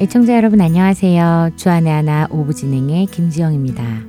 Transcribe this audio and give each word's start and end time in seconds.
애청자 0.00 0.36
여러분 0.36 0.60
안녕하세요. 0.62 1.50
주안의 1.56 1.92
하나 1.92 2.26
오부 2.30 2.54
진행의 2.54 3.06
김지영입니다. 3.06 4.00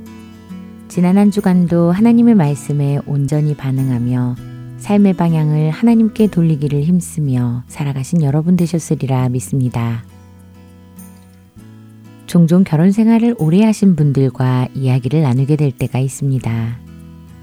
지난 0.88 1.18
한 1.18 1.32
주간도 1.32 1.91
하나님의 1.91 2.36
말씀에 2.36 3.00
온전히 3.05 3.55
반응하며 3.55 4.36
삶의 4.78 5.14
방향을 5.14 5.71
하나님께 5.71 6.28
돌리기를 6.28 6.84
힘쓰며 6.84 7.64
살아가신 7.68 8.21
여러분 8.21 8.55
되셨으리라 8.55 9.28
믿습니다. 9.30 10.05
종종 12.25 12.64
결혼 12.64 12.91
생활을 12.91 13.36
오래 13.38 13.64
하신 13.66 13.98
분들과 13.98 14.70
이야기를 14.75 15.23
나누게 15.23 15.57
될 15.57 15.71
때가 15.71 16.00
있습니다. 16.00 16.87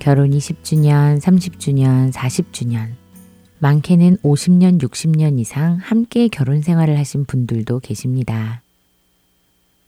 결혼이 0.05 0.37
10주년, 0.37 1.19
30주년, 1.19 2.13
40주년, 2.13 2.91
많게는 3.59 4.19
50년, 4.19 4.79
60년 4.79 5.39
이상 5.39 5.79
함께 5.81 6.29
결혼 6.29 6.61
생활을 6.61 6.99
하신 6.99 7.25
분들도 7.25 7.81
계십니다. 7.81 8.61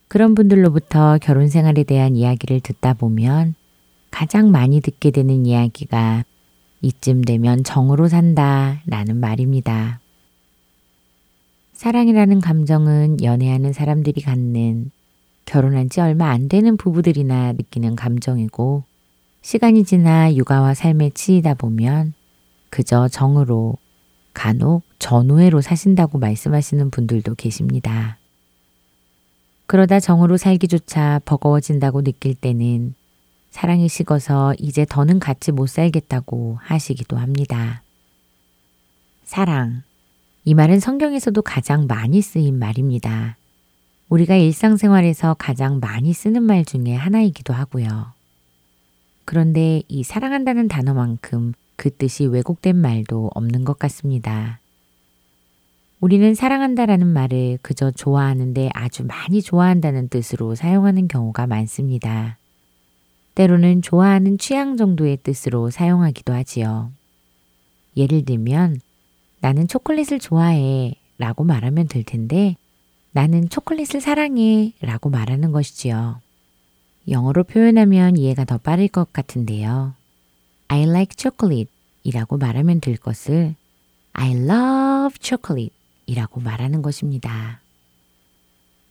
그런 0.08 0.34
분들로부터 0.34 1.18
결혼 1.20 1.48
생활에 1.48 1.84
대한 1.84 2.16
이야기를 2.16 2.60
듣다 2.60 2.94
보면 2.94 3.56
가장 4.10 4.50
많이 4.50 4.80
듣게 4.80 5.10
되는 5.10 5.44
이야기가 5.44 6.24
이쯤 6.80 7.20
되면 7.20 7.62
정으로 7.62 8.08
산다 8.08 8.80
라는 8.86 9.18
말입니다. 9.18 10.00
사랑이라는 11.74 12.40
감정은 12.40 13.22
연애하는 13.22 13.74
사람들이 13.74 14.22
갖는 14.22 14.90
결혼한 15.44 15.90
지 15.90 16.00
얼마 16.00 16.30
안 16.30 16.48
되는 16.48 16.78
부부들이나 16.78 17.52
느끼는 17.52 17.96
감정이고 17.96 18.84
시간이 19.46 19.84
지나 19.84 20.34
육아와 20.34 20.74
삶에 20.74 21.10
치이다 21.10 21.54
보면 21.54 22.14
그저 22.68 23.06
정으로 23.06 23.76
간혹 24.34 24.82
전우회로 24.98 25.60
사신다고 25.60 26.18
말씀하시는 26.18 26.90
분들도 26.90 27.36
계십니다. 27.36 28.18
그러다 29.66 30.00
정으로 30.00 30.36
살기조차 30.36 31.20
버거워진다고 31.24 32.02
느낄 32.02 32.34
때는 32.34 32.96
사랑이 33.50 33.88
식어서 33.88 34.52
이제 34.58 34.84
더는 34.84 35.20
같이 35.20 35.52
못 35.52 35.68
살겠다고 35.68 36.58
하시기도 36.60 37.16
합니다. 37.16 37.84
사랑. 39.22 39.84
이 40.44 40.54
말은 40.54 40.80
성경에서도 40.80 41.40
가장 41.42 41.86
많이 41.86 42.20
쓰인 42.20 42.58
말입니다. 42.58 43.36
우리가 44.08 44.34
일상생활에서 44.34 45.36
가장 45.38 45.78
많이 45.78 46.12
쓰는 46.12 46.42
말 46.42 46.64
중에 46.64 46.96
하나이기도 46.96 47.54
하고요. 47.54 48.15
그런데 49.26 49.82
이 49.88 50.02
사랑한다는 50.04 50.68
단어만큼 50.68 51.52
그 51.76 51.90
뜻이 51.90 52.24
왜곡된 52.24 52.76
말도 52.76 53.30
없는 53.34 53.64
것 53.64 53.78
같습니다. 53.78 54.60
우리는 56.00 56.34
사랑한다라는 56.34 57.06
말을 57.06 57.58
그저 57.60 57.90
좋아하는데 57.90 58.70
아주 58.72 59.04
많이 59.04 59.42
좋아한다는 59.42 60.08
뜻으로 60.08 60.54
사용하는 60.54 61.08
경우가 61.08 61.46
많습니다. 61.46 62.38
때로는 63.34 63.82
좋아하는 63.82 64.38
취향 64.38 64.76
정도의 64.76 65.18
뜻으로 65.22 65.70
사용하기도 65.70 66.32
하지요. 66.32 66.92
예를 67.96 68.24
들면, 68.24 68.80
나는 69.40 69.68
초콜릿을 69.68 70.20
좋아해 70.20 70.94
라고 71.18 71.44
말하면 71.44 71.88
될 71.88 72.04
텐데, 72.04 72.56
나는 73.10 73.48
초콜릿을 73.48 74.00
사랑해 74.00 74.72
라고 74.80 75.10
말하는 75.10 75.50
것이지요. 75.50 76.20
영어로 77.08 77.44
표현하면 77.44 78.16
이해가 78.16 78.44
더 78.44 78.58
빠를 78.58 78.88
것 78.88 79.12
같은데요. 79.12 79.94
I 80.68 80.82
like 80.82 81.14
chocolate 81.16 81.70
이라고 82.02 82.36
말하면 82.36 82.80
될 82.80 82.96
것을 82.96 83.54
I 84.12 84.32
love 84.32 85.18
chocolate 85.20 85.70
이라고 86.06 86.40
말하는 86.40 86.82
것입니다. 86.82 87.60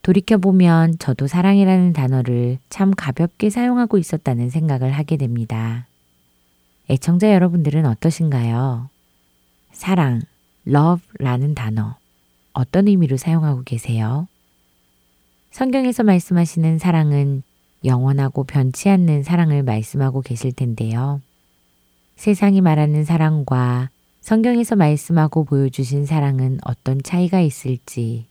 돌이켜보면 0.02 1.00
저도 1.00 1.28
사랑이라는 1.28 1.94
단어를 1.94 2.60
참 2.70 2.92
가볍게 2.92 3.50
사용하고 3.50 3.98
있었다는 3.98 4.50
생각을 4.50 4.92
하게 4.92 5.18
됩니다. 5.18 5.88
애청자 6.90 7.34
여러분들은 7.34 7.86
어떠신가요? 7.88 8.90
사랑, 9.72 10.22
love라는 10.68 11.56
단어, 11.56 11.98
어떤 12.54 12.88
의미로 12.88 13.18
사용하고 13.18 13.64
계세요? 13.64 14.28
성경에서 15.50 16.04
말씀하시는 16.04 16.78
사랑은 16.78 17.42
영원하고 17.86 18.44
변치 18.44 18.90
않는 18.90 19.24
사랑을 19.24 19.64
말씀하고 19.64 20.22
계실 20.22 20.52
텐데요. 20.52 21.22
세상이 22.16 22.62
말하는 22.62 23.04
사랑과 23.06 23.90
성경에서 24.22 24.76
말씀하고 24.76 25.44
보여주신 25.44 26.06
사랑은 26.06 26.60
어떤 26.66 27.02
차이가 27.04 27.42
있을지, 27.42 28.26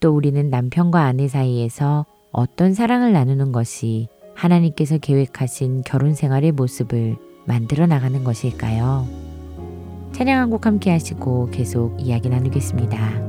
또 0.00 0.14
우리는 0.14 0.50
남편과 0.50 1.00
아내 1.02 1.28
사이에서 1.28 2.06
어떤 2.32 2.74
사랑을 2.74 3.12
나누는 3.12 3.52
것이 3.52 4.08
하나님께서 4.34 4.98
계획하신 4.98 5.82
결혼 5.84 6.14
생활의 6.14 6.52
모습을 6.52 7.16
만들어 7.46 7.86
나가는 7.86 8.22
것일까요? 8.24 9.06
찬양 10.12 10.40
한 10.40 10.50
곡 10.50 10.66
함께 10.66 10.90
하시고 10.90 11.50
계속 11.50 11.96
이야기 12.00 12.28
나누겠습니다. 12.28 13.28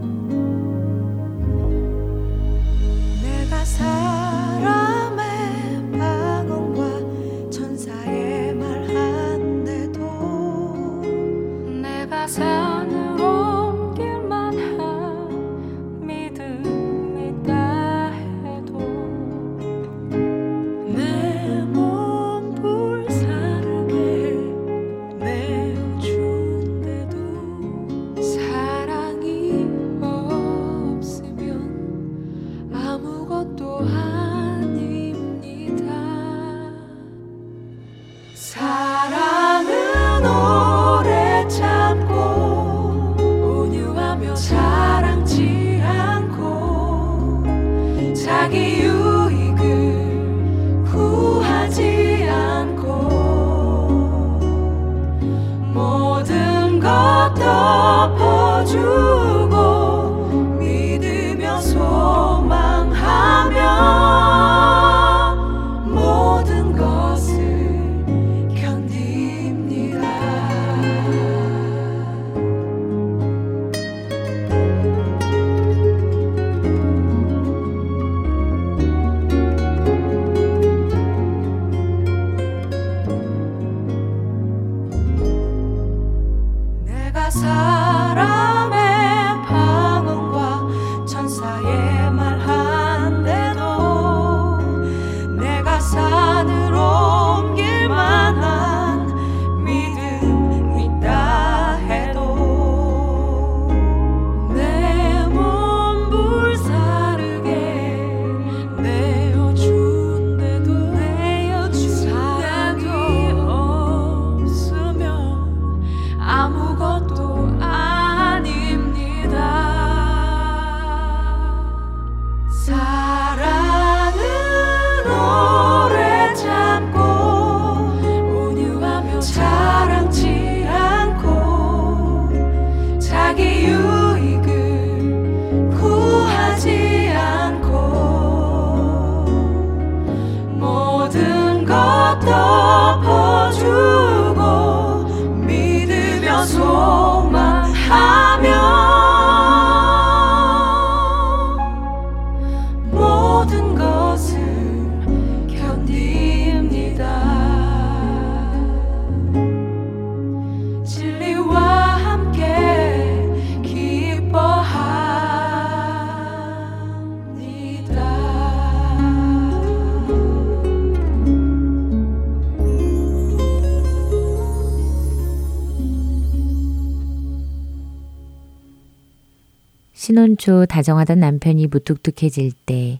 신혼 180.09 180.37
초 180.37 180.65
다정하던 180.65 181.19
남편이 181.19 181.67
무뚝뚝해질 181.67 182.51
때 182.65 182.99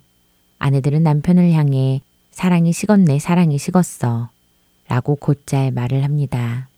아내들은 0.60 1.02
남편을 1.02 1.54
향해 1.54 2.02
사랑이 2.30 2.72
식었네, 2.72 3.18
사랑이 3.18 3.58
식었어. 3.58 4.30
라고 4.88 5.16
곧잘 5.16 5.72
말을 5.72 6.04
합니다. 6.04 6.70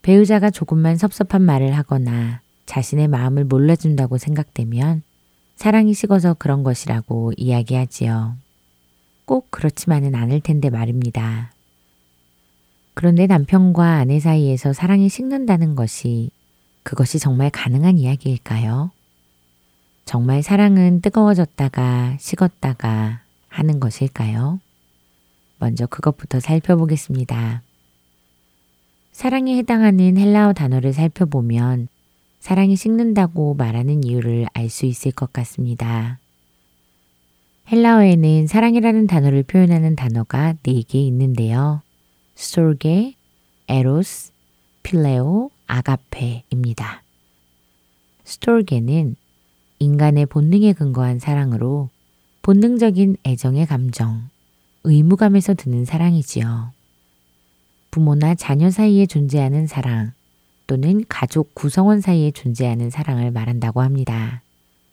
배우자가 0.00 0.48
조금만 0.48 0.96
섭섭한 0.96 1.42
말을 1.42 1.76
하거나 1.76 2.40
자신의 2.64 3.08
마음을 3.08 3.44
몰라준다고 3.44 4.16
생각되면 4.16 5.02
사랑이 5.56 5.92
식어서 5.92 6.32
그런 6.32 6.62
것이라고 6.62 7.32
이야기하지요. 7.36 8.34
꼭 9.26 9.48
그렇지만은 9.50 10.14
않을 10.14 10.40
텐데 10.40 10.70
말입니다. 10.70 11.52
그런데 12.94 13.26
남편과 13.26 13.96
아내 13.96 14.20
사이에서 14.20 14.72
사랑이 14.72 15.10
식는다는 15.10 15.74
것이 15.74 16.30
그것이 16.86 17.18
정말 17.18 17.50
가능한 17.50 17.98
이야기일까요? 17.98 18.92
정말 20.04 20.44
사랑은 20.44 21.00
뜨거워졌다가 21.00 22.16
식었다가 22.20 23.22
하는 23.48 23.80
것일까요? 23.80 24.60
먼저 25.58 25.86
그것부터 25.86 26.38
살펴보겠습니다. 26.38 27.62
사랑에 29.10 29.56
해당하는 29.56 30.16
헬라어 30.16 30.52
단어를 30.52 30.92
살펴보면 30.92 31.88
사랑이 32.38 32.76
식는다고 32.76 33.54
말하는 33.54 34.04
이유를 34.04 34.46
알 34.52 34.70
수 34.70 34.86
있을 34.86 35.10
것 35.10 35.32
같습니다. 35.32 36.20
헬라어에는 37.72 38.46
사랑이라는 38.46 39.08
단어를 39.08 39.42
표현하는 39.42 39.96
단어가 39.96 40.54
4개 40.62 40.94
있는데요. 40.94 41.82
스톨게, 42.36 43.14
에로스, 43.66 44.30
필레오, 44.84 45.50
아가페입니다. 45.66 47.02
스톨게는 48.24 49.16
인간의 49.78 50.26
본능에 50.26 50.72
근거한 50.72 51.18
사랑으로 51.18 51.90
본능적인 52.42 53.16
애정의 53.24 53.66
감정, 53.66 54.28
의무감에서 54.84 55.54
드는 55.54 55.84
사랑이지요. 55.84 56.72
부모나 57.90 58.34
자녀 58.34 58.70
사이에 58.70 59.06
존재하는 59.06 59.66
사랑 59.66 60.12
또는 60.66 61.04
가족 61.08 61.54
구성원 61.54 62.00
사이에 62.00 62.30
존재하는 62.30 62.90
사랑을 62.90 63.30
말한다고 63.30 63.82
합니다. 63.82 64.42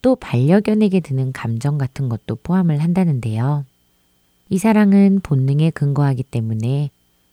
또 0.02 0.16
반려견에게 0.16 1.00
드는 1.00 1.32
감정 1.32 1.78
같은 1.78 2.10
것도 2.10 2.38
포함을 2.44 2.82
한다는데요. 2.82 3.66
이 4.50 4.58
사랑은 4.58 5.22
본능에 5.24 5.72
근거하기 5.72 6.24
때문에 6.24 6.92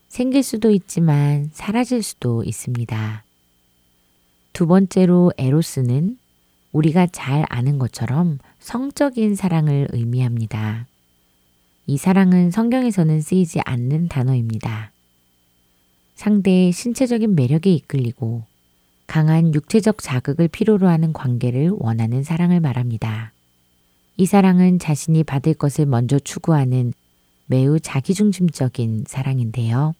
생길 0.08 0.42
수도 0.42 0.70
있지만 0.70 1.50
사라질 1.52 2.02
수도 2.02 2.44
있습니다. 2.44 3.24
두 4.52 4.66
번째로 4.66 5.32
에로스는 5.36 6.18
우리가 6.72 7.06
잘 7.08 7.44
아는 7.48 7.78
것처럼 7.78 8.38
성적인 8.60 9.34
사랑을 9.34 9.88
의미합니다. 9.92 10.86
이 11.86 11.96
사랑은 11.96 12.50
성경에서는 12.50 13.20
쓰이지 13.20 13.60
않는 13.64 14.08
단어입니다. 14.08 14.92
상대의 16.14 16.72
신체적인 16.72 17.34
매력에 17.34 17.72
이끌리고 17.72 18.44
강한 19.06 19.54
육체적 19.54 19.98
자극을 19.98 20.46
필요로 20.46 20.86
하는 20.86 21.12
관계를 21.12 21.72
원하는 21.78 22.22
사랑을 22.22 22.60
말합니다. 22.60 23.32
이 24.16 24.26
사랑은 24.26 24.78
자신이 24.78 25.24
받을 25.24 25.54
것을 25.54 25.86
먼저 25.86 26.18
추구하는 26.18 26.92
매우 27.46 27.80
자기중심적인 27.80 29.04
사랑인데요. 29.08 29.94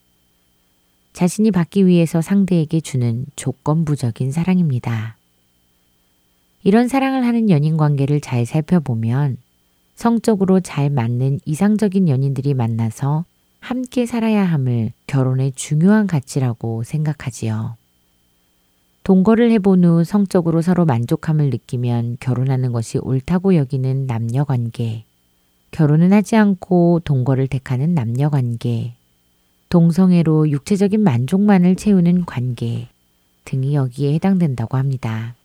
자신이 1.12 1.50
받기 1.50 1.86
위해서 1.86 2.20
상대에게 2.20 2.80
주는 2.80 3.26
조건부적인 3.36 4.32
사랑입니다. 4.32 5.16
이런 6.62 6.88
사랑을 6.88 7.26
하는 7.26 7.50
연인 7.50 7.76
관계를 7.76 8.20
잘 8.20 8.46
살펴보면 8.46 9.36
성적으로 9.94 10.60
잘 10.60 10.90
맞는 10.90 11.40
이상적인 11.44 12.08
연인들이 12.08 12.54
만나서 12.54 13.24
함께 13.60 14.06
살아야 14.06 14.44
함을 14.44 14.92
결혼의 15.06 15.52
중요한 15.52 16.06
가치라고 16.06 16.82
생각하지요. 16.84 17.76
동거를 19.02 19.50
해본 19.50 19.84
후 19.84 20.04
성적으로 20.04 20.62
서로 20.62 20.84
만족함을 20.84 21.50
느끼면 21.50 22.18
결혼하는 22.20 22.72
것이 22.72 22.98
옳다고 22.98 23.56
여기는 23.56 24.06
남녀 24.06 24.44
관계, 24.44 25.04
결혼은 25.70 26.12
하지 26.12 26.36
않고 26.36 27.00
동거를 27.04 27.48
택하는 27.48 27.94
남녀 27.94 28.28
관계, 28.28 28.94
동성애로 29.70 30.50
육체적인 30.50 31.00
만족만을 31.00 31.76
채우는 31.76 32.26
관계 32.26 32.88
등이 33.44 33.74
여기에 33.74 34.14
해당된다고 34.14 34.76
합니다. 34.76 35.36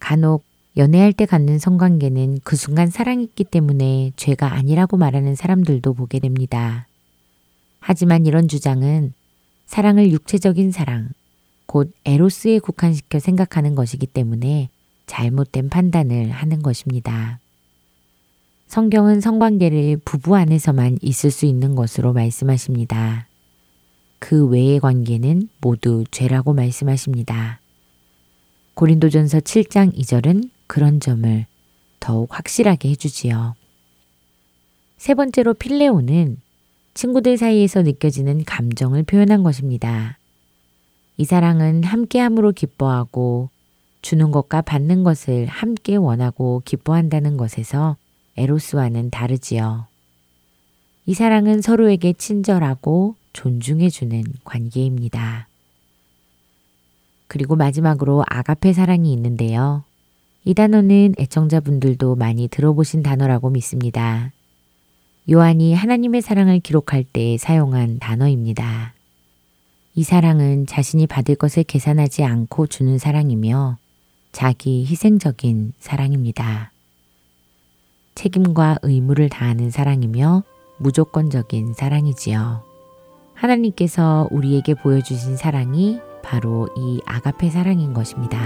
간혹 0.00 0.44
연애할 0.76 1.12
때 1.12 1.24
갖는 1.24 1.60
성관계는 1.60 2.40
그 2.42 2.56
순간 2.56 2.90
사랑했기 2.90 3.44
때문에 3.44 4.10
죄가 4.16 4.52
아니라고 4.52 4.96
말하는 4.96 5.36
사람들도 5.36 5.94
보게 5.94 6.18
됩니다. 6.18 6.88
하지만 7.78 8.26
이런 8.26 8.48
주장은 8.48 9.12
사랑을 9.66 10.10
육체적인 10.10 10.72
사랑, 10.72 11.10
곧 11.66 11.92
에로스에 12.04 12.58
국한시켜 12.58 13.20
생각하는 13.20 13.76
것이기 13.76 14.08
때문에 14.08 14.68
잘못된 15.06 15.68
판단을 15.68 16.30
하는 16.30 16.60
것입니다. 16.60 17.38
성경은 18.68 19.20
성관계를 19.20 19.98
부부 20.04 20.36
안에서만 20.36 20.98
있을 21.00 21.30
수 21.30 21.46
있는 21.46 21.74
것으로 21.74 22.12
말씀하십니다. 22.12 23.26
그 24.18 24.46
외의 24.46 24.80
관계는 24.80 25.48
모두 25.60 26.04
죄라고 26.10 26.52
말씀하십니다. 26.52 27.60
고린도전서 28.74 29.40
7장 29.40 29.96
2절은 29.96 30.50
그런 30.66 31.00
점을 31.00 31.46
더욱 32.00 32.28
확실하게 32.36 32.90
해주지요. 32.90 33.54
세 34.98 35.14
번째로 35.14 35.54
필레오는 35.54 36.36
친구들 36.94 37.36
사이에서 37.36 37.82
느껴지는 37.82 38.44
감정을 38.44 39.04
표현한 39.04 39.42
것입니다. 39.42 40.18
이 41.18 41.24
사랑은 41.24 41.84
함께함으로 41.84 42.52
기뻐하고 42.52 43.48
주는 44.02 44.30
것과 44.30 44.62
받는 44.62 45.04
것을 45.04 45.46
함께 45.46 45.96
원하고 45.96 46.62
기뻐한다는 46.64 47.36
것에서 47.36 47.96
에로스와는 48.36 49.10
다르지요. 49.10 49.86
이 51.06 51.14
사랑은 51.14 51.62
서로에게 51.62 52.14
친절하고 52.14 53.14
존중해주는 53.32 54.24
관계입니다. 54.44 55.48
그리고 57.28 57.56
마지막으로 57.56 58.24
아가페 58.26 58.72
사랑이 58.72 59.12
있는데요. 59.12 59.84
이 60.44 60.54
단어는 60.54 61.14
애청자분들도 61.18 62.14
많이 62.14 62.48
들어보신 62.48 63.02
단어라고 63.02 63.50
믿습니다. 63.50 64.32
요한이 65.28 65.74
하나님의 65.74 66.22
사랑을 66.22 66.60
기록할 66.60 67.04
때 67.04 67.36
사용한 67.36 67.98
단어입니다. 67.98 68.94
이 69.96 70.02
사랑은 70.04 70.66
자신이 70.66 71.06
받을 71.06 71.34
것을 71.34 71.64
계산하지 71.64 72.22
않고 72.22 72.68
주는 72.68 72.96
사랑이며 72.98 73.78
자기 74.30 74.84
희생적인 74.86 75.72
사랑입니다. 75.80 76.70
책임과 78.16 78.78
의무를 78.82 79.28
다하는 79.28 79.70
사랑이며 79.70 80.42
무조건적인 80.78 81.74
사랑이지요. 81.74 82.62
하나님께서 83.34 84.26
우리에게 84.32 84.74
보여주신 84.74 85.36
사랑이 85.36 86.00
바로 86.24 86.68
이 86.76 87.00
아가페 87.06 87.50
사랑인 87.50 87.92
것입니다. 87.92 88.40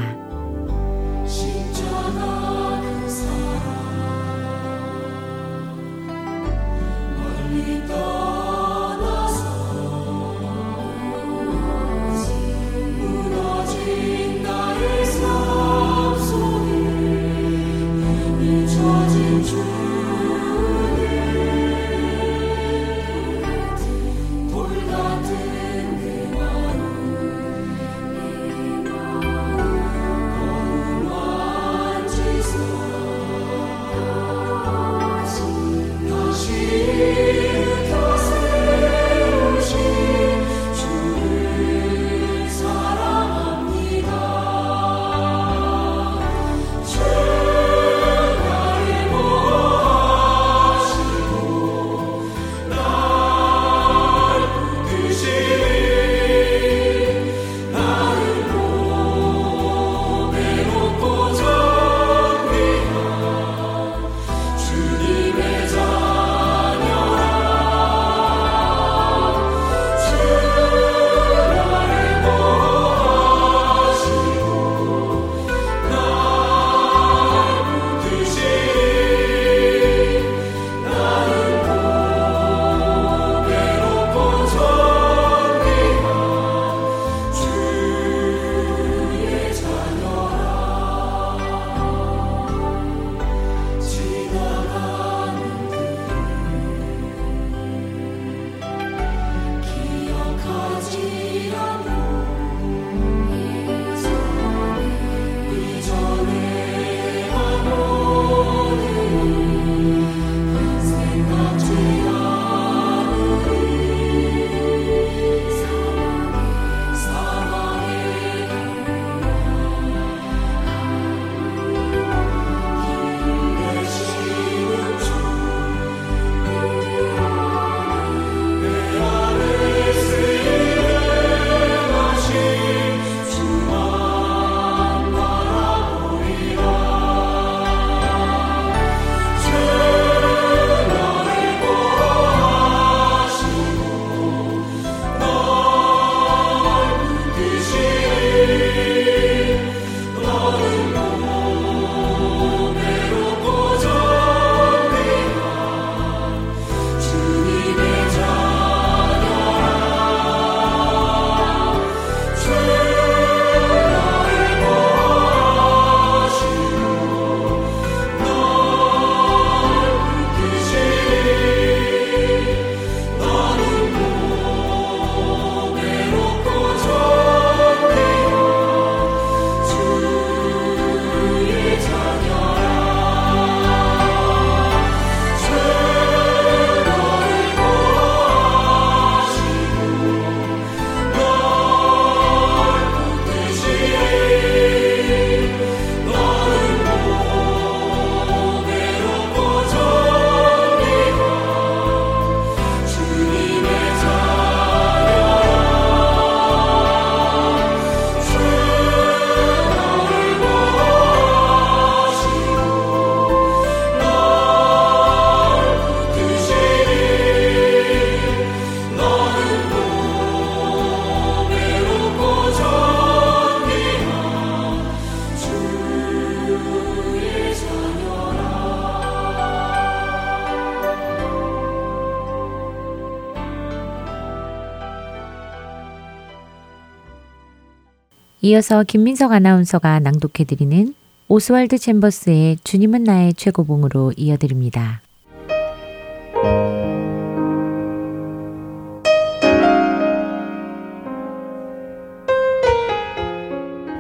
이어서 238.50 238.83
김민석 238.83 239.30
아나운서가 239.30 240.00
낭독해드리는 240.00 240.92
오스왈드 241.28 241.78
챔버스의 241.78 242.57
주님은 242.64 243.04
나의 243.04 243.33
최고봉으로 243.35 244.14
이어드립니다. 244.16 245.02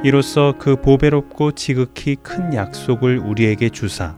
이로써 0.02 0.54
그 0.58 0.74
보배롭고 0.74 1.52
지극히 1.52 2.16
큰 2.16 2.52
약속을 2.52 3.18
우리에게 3.18 3.68
주사 3.68 4.16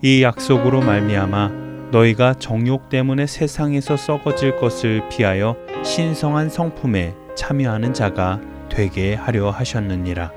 이 0.00 0.22
약속으로 0.22 0.80
말미암아 0.80 1.90
너희가 1.90 2.32
정욕 2.38 2.88
때문에 2.88 3.26
세상에서 3.26 3.98
썩어질 3.98 4.56
것을 4.56 5.06
피하여 5.10 5.56
신성한 5.84 6.48
성품에 6.48 7.14
참여하는 7.34 7.92
자가 7.92 8.55
되게 8.76 9.14
하려 9.14 9.48
하셨느니라. 9.48 10.30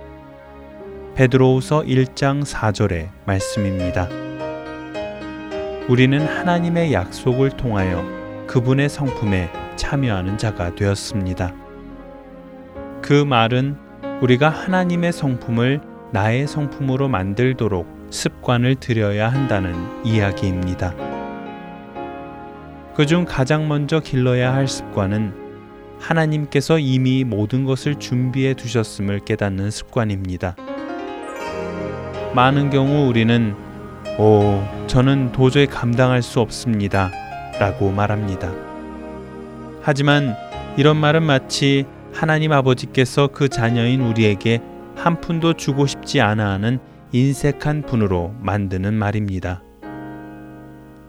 베드로후서 1.15 1.81
1장 1.81 2.45
4절의 2.45 3.09
말씀입니다. 3.25 4.07
우리는 5.89 6.25
하나님의 6.25 6.93
약속을 6.93 7.49
통하여 7.57 8.01
그분의 8.47 8.87
성품에 8.87 9.51
참여하는 9.75 10.37
자가 10.37 10.73
되었습니다. 10.73 11.53
그 13.01 13.25
말은 13.25 13.75
우리가 14.21 14.47
하나님의 14.47 15.11
성품을 15.11 15.81
나의 16.13 16.47
성품으로 16.47 17.09
만들도록 17.09 18.07
습관을 18.09 18.75
들여야 18.75 19.27
한다는 19.27 19.75
이야기입니다. 20.05 20.95
그중 22.95 23.25
가장 23.25 23.67
먼저 23.67 23.99
길러야 23.99 24.53
할 24.53 24.65
습관은 24.65 25.38
하나님께서 25.99 26.79
이미 26.79 27.23
모든 27.23 27.65
것을 27.65 27.95
준비해 27.95 28.53
두셨음을 28.53 29.19
깨닫는 29.19 29.71
습관입니다. 29.71 30.55
많은 32.33 32.69
경우 32.69 33.07
우리는 33.07 33.55
오, 34.17 34.63
저는 34.87 35.31
도저히 35.31 35.65
감당할 35.65 36.21
수 36.21 36.39
없습니다. 36.39 37.11
라고 37.59 37.91
말합니다. 37.91 38.51
하지만 39.81 40.35
이런 40.77 40.97
말은 40.97 41.23
마치 41.23 41.85
하나님 42.13 42.51
아버지께서 42.51 43.27
그 43.27 43.49
자녀인 43.49 44.01
우리에게 44.01 44.61
한 44.95 45.21
푼도 45.21 45.53
주고 45.53 45.85
싶지 45.85 46.21
않아 46.21 46.51
하는 46.51 46.79
인색한 47.11 47.83
분으로 47.83 48.33
만드는 48.39 48.93
말입니다. 48.93 49.63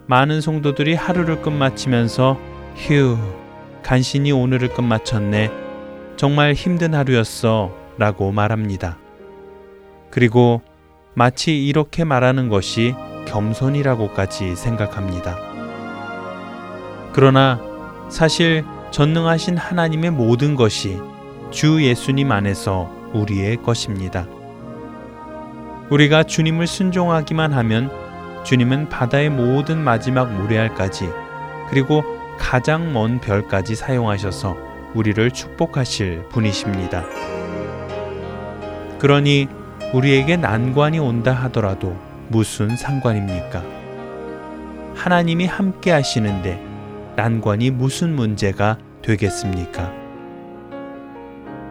많은 0.07 0.41
성도들이 0.41 0.95
하루를 0.95 1.41
끝마치면서 1.41 2.39
휴, 2.75 3.17
간신히 3.83 4.31
오늘을 4.31 4.69
끝마쳤네. 4.69 5.51
정말 6.17 6.53
힘든 6.53 6.93
하루였어. 6.93 7.81
라고 7.97 8.31
말합니다. 8.31 8.97
그리고 10.09 10.61
마치 11.13 11.65
이렇게 11.67 12.03
말하는 12.03 12.49
것이 12.49 12.95
겸손이라고까지 13.27 14.55
생각합니다. 14.55 15.37
그러나 17.13 17.59
사실 18.09 18.63
전능하신 18.91 19.57
하나님의 19.57 20.11
모든 20.11 20.55
것이 20.55 20.97
주 21.51 21.83
예수님 21.83 22.31
안에서 22.31 22.89
우리의 23.13 23.57
것입니다. 23.57 24.25
우리가 25.89 26.23
주님을 26.23 26.67
순종하기만 26.67 27.53
하면 27.53 27.91
주님은 28.43 28.89
바다의 28.89 29.29
모든 29.29 29.77
마지막 29.77 30.33
모래알까지 30.33 31.09
그리고 31.69 32.03
가장 32.41 32.91
먼 32.91 33.21
별까지 33.21 33.75
사용하셔서 33.75 34.57
우리를 34.95 35.31
축복하실 35.31 36.27
분이십니다. 36.29 37.05
그러니 38.99 39.47
우리에게 39.93 40.35
난관이 40.35 40.99
온다 40.99 41.31
하더라도 41.31 41.95
무슨 42.29 42.75
상관입니까? 42.75 43.63
하나님이 44.95 45.45
함께 45.45 45.91
하시는데 45.91 46.61
난관이 47.15 47.69
무슨 47.69 48.15
문제가 48.15 48.77
되겠습니까? 49.01 49.93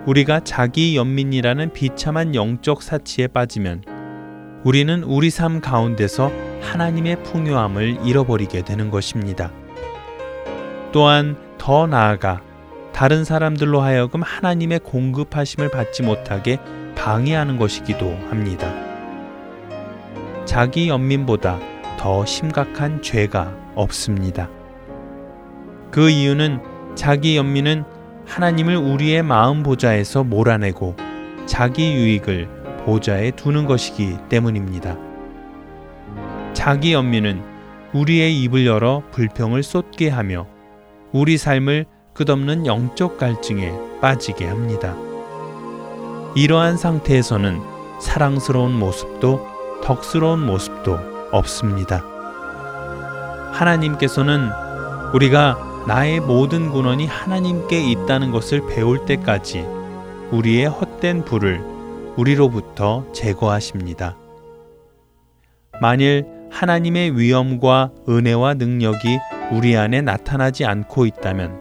우리가 0.07 0.41
자기 0.41 0.97
연민이라는 0.97 1.73
비참한 1.73 2.35
영적 2.35 2.83
사치에 2.83 3.27
빠지면 3.27 3.83
우리는 4.65 5.03
우리 5.03 5.31
삶 5.31 5.61
가운데서 5.61 6.31
하나님의 6.63 7.23
풍요함을 7.25 8.07
잃어버리게 8.07 8.65
되는 8.65 8.91
것입니다. 8.91 9.51
또한 10.93 11.37
더 11.59 11.87
나아가 11.87 12.41
다른 12.93 13.25
사람들로 13.25 13.81
하여금 13.81 14.23
하나님의 14.23 14.81
공급하심을 14.81 15.71
받지 15.71 16.03
못하게 16.03 16.59
방해하는 16.97 17.57
것이기도 17.57 18.11
합니다. 18.29 18.73
자기 20.45 20.89
연민보다 20.89 21.59
더 21.97 22.27
심각한 22.27 23.03
죄가 23.03 23.55
없습니다. 23.75 24.49
그 25.91 26.11
이유는 26.11 26.61
자기 26.95 27.37
연민은 27.37 27.85
하나님을 28.27 28.77
우리의 28.77 29.23
마음 29.23 29.63
보좌에서 29.63 30.25
몰아내고 30.25 30.97
자기 31.47 31.95
유익을 31.95 32.49
보좌에 32.85 33.31
두는 33.33 33.67
것이기 33.67 34.17
때문입니다. 34.29 34.97
자기 36.53 36.93
연민은 36.93 37.43
우리의 37.93 38.43
입을 38.43 38.67
열어 38.67 39.03
불평을 39.11 39.63
쏟게 39.63 40.09
하며 40.09 40.47
우리 41.13 41.39
삶을 41.39 41.87
끝없는 42.15 42.67
영적 42.67 43.19
갈증에 43.19 43.73
빠지게 44.01 44.47
합니다. 44.47 44.95
이러한 46.37 46.77
상태에서는 46.77 47.61
사랑스러운 48.01 48.79
모습도 48.79 49.45
덕스러운 49.83 50.47
모습도 50.47 50.99
없습니다. 51.33 52.05
하나님께서는 53.53 54.51
우리가 55.13 55.85
나의 55.89 56.21
모든 56.21 56.71
근원이 56.71 57.07
하나님께 57.07 57.91
있다는 57.91 58.31
것을 58.31 58.67
배울 58.69 59.05
때까지 59.07 59.67
우리의 60.31 60.67
헛된 60.67 61.25
불을 61.25 61.61
우리로부터 62.17 63.05
제거하십니다. 63.13 64.17
만일 65.81 66.40
하나님의 66.51 67.19
위엄과 67.19 67.93
은혜와 68.09 68.55
능력이 68.55 69.19
우리 69.53 69.77
안에 69.77 70.03
나타나지 70.03 70.65
않고 70.65 71.07
있다면 71.07 71.59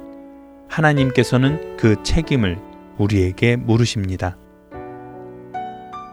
하나님께서는 0.67 1.77
그 1.77 2.01
책임을 2.03 2.57
우리에게 2.97 3.55
물으십니다. 3.55 4.37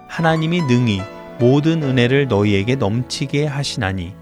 하나님이 0.08 0.62
능히 0.62 1.00
모든 1.38 1.82
은혜를 1.82 2.28
너희에게 2.28 2.76
넘치게 2.76 3.46
하시나니 3.46 4.14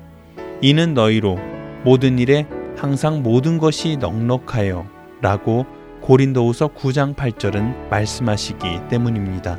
이는 0.60 0.94
너희로 0.94 1.38
모든 1.84 2.18
일에 2.18 2.46
항상 2.76 3.22
모든 3.22 3.58
것이 3.58 3.96
넉넉하여 3.98 4.86
라고 5.20 5.66
고린도후서 6.00 6.68
9장 6.68 7.14
8절은 7.14 7.88
말씀하시기 7.88 8.88
때문입니다. 8.88 9.58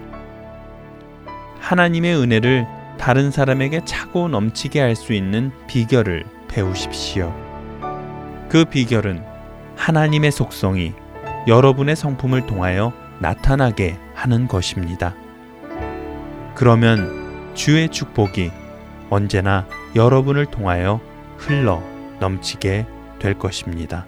하나님의 1.60 2.16
은혜를 2.16 2.68
다른 2.98 3.32
사람에게 3.32 3.82
차고 3.86 4.30
넘치게 4.30 4.80
할 4.80 4.96
수 4.96 5.14
있는 5.14 5.52
비결을 5.68 6.26
배우십시오. 6.48 7.34
그 8.50 8.66
비결은 8.66 9.24
하나님의 9.76 10.32
속성이 10.32 10.94
여러분의 11.48 11.96
성품을 11.96 12.46
통하여 12.46 12.94
나타나게 13.20 13.98
하는 14.14 14.48
것입니다. 14.48 15.14
그러면 16.56 17.54
주의 17.54 17.90
축복이 17.90 18.52
언제나 19.10 19.68
여러분을 19.96 20.46
통하여 20.46 21.00
흘러 21.38 21.84
넘치게 22.20 22.86
될 23.20 23.34
것입니다. 23.38 24.06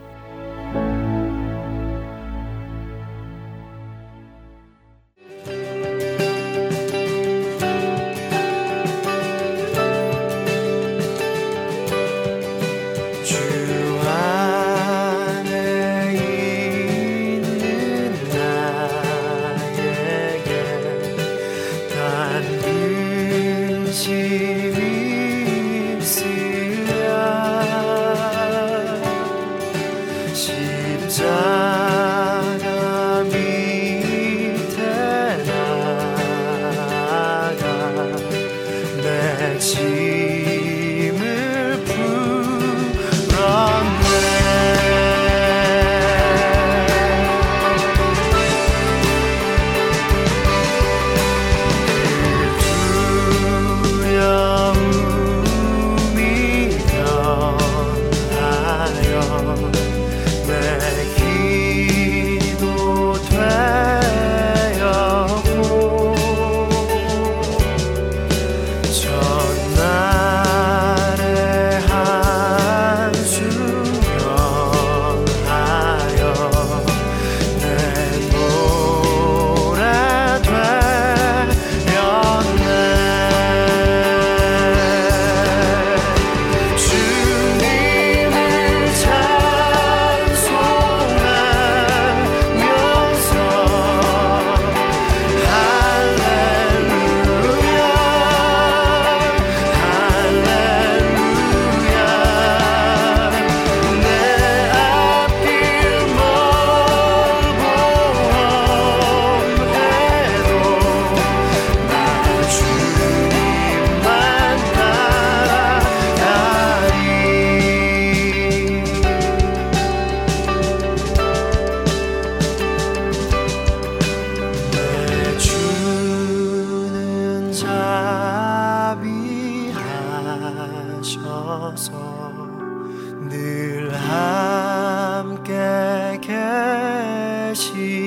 ah 137.50 138.07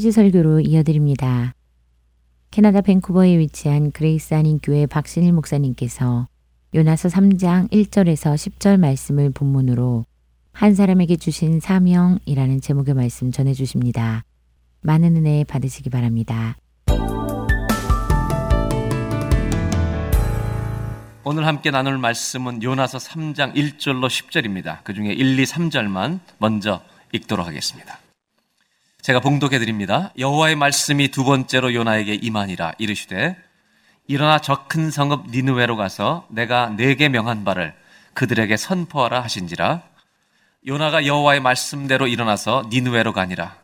시리즈 0.00 0.12
설교로 0.12 0.60
이어드립니다. 0.60 1.52
캐나다 2.50 2.80
밴쿠버에 2.80 3.38
위치한 3.38 3.90
그레이스 3.90 4.32
한인교회 4.32 4.86
박신일 4.86 5.34
목사님께서 5.34 6.26
요나서 6.74 7.10
3장 7.10 7.70
1절에서 7.70 8.34
10절 8.34 8.80
말씀을 8.80 9.28
본문으로 9.28 10.06
한 10.52 10.74
사람에게 10.74 11.16
주신 11.16 11.60
사명이라는 11.60 12.62
제목의 12.62 12.94
말씀 12.94 13.30
전해 13.30 13.52
주십니다. 13.52 14.24
많은 14.80 15.16
은혜 15.16 15.44
받으시기 15.44 15.90
바랍니다. 15.90 16.56
오늘 21.24 21.46
함께 21.46 21.70
나눌 21.70 21.98
말씀은 21.98 22.62
요나서 22.62 22.96
3장 22.96 23.54
1절로 23.54 24.06
10절입니다. 24.06 24.78
그 24.82 24.94
중에 24.94 25.12
1, 25.12 25.38
2, 25.38 25.44
3절만 25.44 26.20
먼저 26.38 26.80
읽도록 27.12 27.46
하겠습니다. 27.46 27.99
제가 29.02 29.20
봉독해 29.20 29.58
드립니다. 29.58 30.12
여호와의 30.18 30.56
말씀이 30.56 31.08
두 31.08 31.24
번째로 31.24 31.72
요나에게 31.74 32.14
임하니라 32.14 32.74
이르시되 32.78 33.36
일어나 34.06 34.40
저 34.40 34.66
큰 34.68 34.90
성읍 34.90 35.30
니느웨로 35.30 35.76
가서 35.76 36.26
내가 36.28 36.68
내게 36.70 37.08
명한 37.08 37.44
바를 37.44 37.74
그들에게 38.14 38.56
선포하라 38.56 39.22
하신지라 39.22 39.82
요나가 40.66 41.06
여호와의 41.06 41.40
말씀대로 41.40 42.06
일어나서 42.08 42.64
니느웨로 42.70 43.12
가니라 43.12 43.56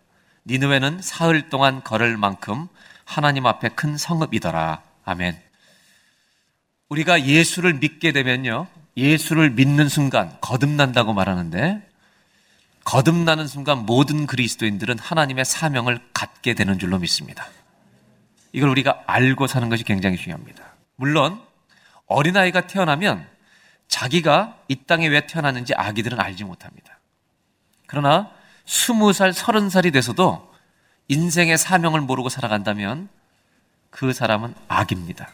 니느웨는 0.46 1.02
사흘 1.02 1.48
동안 1.50 1.82
걸을 1.82 2.16
만큼 2.16 2.68
하나님 3.04 3.46
앞에 3.46 3.68
큰 3.70 3.96
성읍이더라 3.96 4.82
아멘. 5.04 5.38
우리가 6.88 7.24
예수를 7.26 7.74
믿게 7.74 8.12
되면요 8.12 8.68
예수를 8.96 9.50
믿는 9.50 9.88
순간 9.88 10.36
거듭난다고 10.40 11.12
말하는데 11.12 11.85
거듭나는 12.86 13.48
순간 13.48 13.78
모든 13.78 14.26
그리스도인들은 14.26 15.00
하나님의 15.00 15.44
사명을 15.44 16.00
갖게 16.14 16.54
되는 16.54 16.78
줄로 16.78 17.00
믿습니다. 17.00 17.48
이걸 18.52 18.68
우리가 18.70 19.02
알고 19.06 19.48
사는 19.48 19.68
것이 19.68 19.82
굉장히 19.82 20.16
중요합니다. 20.16 20.62
물론 20.94 21.42
어린아이가 22.06 22.68
태어나면 22.68 23.26
자기가 23.88 24.58
이 24.68 24.76
땅에 24.86 25.08
왜 25.08 25.26
태어났는지 25.26 25.74
아기들은 25.74 26.20
알지 26.20 26.44
못합니다. 26.44 27.00
그러나 27.86 28.30
스무 28.64 29.12
살, 29.12 29.32
서른 29.32 29.68
살이 29.68 29.90
돼서도 29.90 30.54
인생의 31.08 31.58
사명을 31.58 32.00
모르고 32.00 32.28
살아간다면 32.28 33.08
그 33.90 34.12
사람은 34.12 34.54
악입니다. 34.68 35.28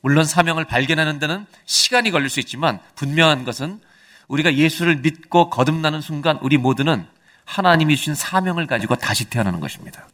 물론 0.00 0.24
사명을 0.24 0.64
발견하는 0.64 1.18
데는 1.18 1.44
시간이 1.66 2.12
걸릴 2.12 2.30
수 2.30 2.38
있지만 2.38 2.78
분명한 2.94 3.44
것은 3.44 3.80
우리가 4.30 4.54
예수를 4.54 4.96
믿고 4.96 5.50
거듭나는 5.50 6.00
순간 6.00 6.38
우리 6.40 6.56
모두는 6.56 7.06
하나님이 7.44 7.96
주신 7.96 8.14
사명을 8.14 8.68
가지고 8.68 8.94
다시 8.94 9.28
태어나는 9.28 9.58
것입니다. 9.58 10.06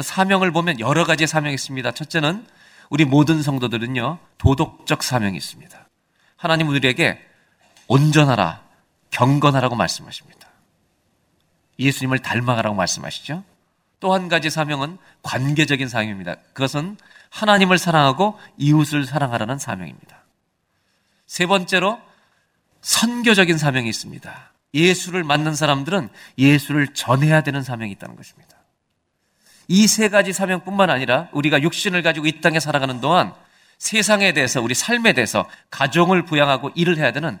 사명을 0.00 0.52
보면 0.52 0.78
여러 0.78 1.04
가지 1.04 1.26
사명이 1.26 1.54
있습니다. 1.54 1.90
첫째는 1.90 2.46
우리 2.90 3.04
모든 3.04 3.42
성도들은요, 3.42 4.18
도덕적 4.38 5.02
사명이 5.02 5.36
있습니다. 5.36 5.88
하나님 6.36 6.68
우리에게 6.68 7.18
온전하라, 7.88 8.62
경건하라고 9.10 9.74
말씀하십니다. 9.74 10.48
예수님을 11.80 12.20
닮아가라고 12.20 12.76
말씀하시죠. 12.76 13.42
또 13.98 14.12
한 14.14 14.28
가지 14.28 14.48
사명은 14.48 14.98
관계적인 15.22 15.88
사명입니다. 15.88 16.36
그것은 16.52 16.98
하나님을 17.30 17.78
사랑하고 17.78 18.38
이웃을 18.58 19.06
사랑하라는 19.06 19.58
사명입니다. 19.58 20.22
세 21.26 21.46
번째로 21.46 21.98
선교적인 22.84 23.56
사명이 23.56 23.88
있습니다. 23.88 24.52
예수를 24.74 25.24
만난 25.24 25.54
사람들은 25.54 26.10
예수를 26.36 26.92
전해야 26.92 27.40
되는 27.42 27.62
사명이 27.62 27.90
있다는 27.92 28.14
것입니다. 28.14 28.56
이 29.68 29.86
세 29.86 30.10
가지 30.10 30.34
사명뿐만 30.34 30.90
아니라 30.90 31.28
우리가 31.32 31.62
육신을 31.62 32.02
가지고 32.02 32.26
이 32.26 32.42
땅에 32.42 32.60
살아가는 32.60 33.00
동안 33.00 33.32
세상에 33.78 34.32
대해서 34.34 34.60
우리 34.60 34.74
삶에 34.74 35.14
대해서 35.14 35.48
가정을 35.70 36.26
부양하고 36.26 36.72
일을 36.74 36.98
해야 36.98 37.12
되는 37.12 37.38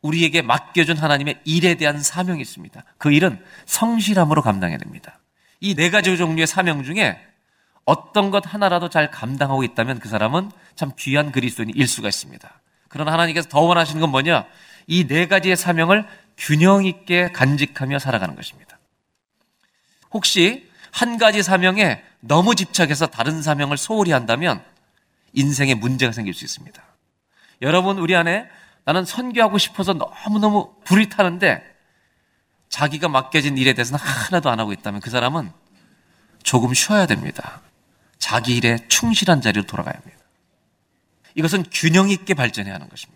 우리에게 0.00 0.40
맡겨준 0.40 0.96
하나님의 0.96 1.40
일에 1.44 1.74
대한 1.74 2.02
사명이 2.02 2.40
있습니다. 2.40 2.82
그 2.96 3.12
일은 3.12 3.38
성실함으로 3.66 4.40
감당해야 4.40 4.78
됩니다. 4.78 5.18
이 5.60 5.74
네 5.74 5.90
가지 5.90 6.16
종류의 6.16 6.46
사명 6.46 6.84
중에 6.84 7.20
어떤 7.84 8.30
것 8.30 8.42
하나라도 8.52 8.88
잘 8.88 9.10
감당하고 9.10 9.62
있다면 9.62 9.98
그 9.98 10.08
사람은 10.08 10.50
참 10.74 10.92
귀한 10.98 11.32
그리스도인일 11.32 11.86
수가 11.86 12.08
있습니다. 12.08 12.60
그러나 12.88 13.12
하나님께서 13.12 13.48
더 13.50 13.60
원하시는 13.60 14.00
건 14.00 14.10
뭐냐? 14.10 14.46
이 14.86 15.06
네 15.06 15.26
가지의 15.26 15.56
사명을 15.56 16.06
균형 16.36 16.84
있게 16.84 17.32
간직하며 17.32 17.98
살아가는 17.98 18.34
것입니다. 18.36 18.78
혹시 20.10 20.70
한 20.92 21.18
가지 21.18 21.42
사명에 21.42 22.02
너무 22.20 22.54
집착해서 22.54 23.06
다른 23.06 23.42
사명을 23.42 23.76
소홀히 23.76 24.12
한다면 24.12 24.62
인생에 25.32 25.74
문제가 25.74 26.12
생길 26.12 26.34
수 26.34 26.44
있습니다. 26.44 26.82
여러분, 27.62 27.98
우리 27.98 28.14
안에 28.14 28.48
나는 28.84 29.04
선교하고 29.04 29.58
싶어서 29.58 29.92
너무너무 29.92 30.74
불이 30.84 31.08
타는데 31.08 31.62
자기가 32.68 33.08
맡겨진 33.08 33.58
일에 33.58 33.72
대해서는 33.74 33.98
하나도 33.98 34.50
안 34.50 34.60
하고 34.60 34.72
있다면 34.72 35.00
그 35.00 35.10
사람은 35.10 35.50
조금 36.42 36.72
쉬어야 36.74 37.06
됩니다. 37.06 37.60
자기 38.18 38.56
일에 38.56 38.78
충실한 38.88 39.40
자리로 39.40 39.66
돌아가야 39.66 39.94
합니다. 39.94 40.24
이것은 41.34 41.64
균형 41.72 42.08
있게 42.08 42.34
발전해야 42.34 42.74
하는 42.74 42.88
것입니다. 42.88 43.15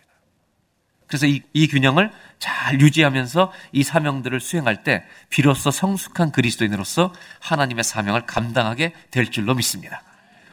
그래서 1.11 1.27
이, 1.27 1.43
이 1.53 1.67
균형을 1.67 2.13
잘 2.39 2.81
유지하면서 2.81 3.53
이 3.73 3.83
사명들을 3.83 4.39
수행할 4.39 4.85
때 4.85 5.03
비로소 5.29 5.73
성숙한 5.73 6.31
그리스도인으로서 6.31 7.13
하나님의 7.41 7.83
사명을 7.83 8.27
감당하게 8.27 8.95
될 9.11 9.33
줄로 9.33 9.57
믿습니다. 9.57 10.05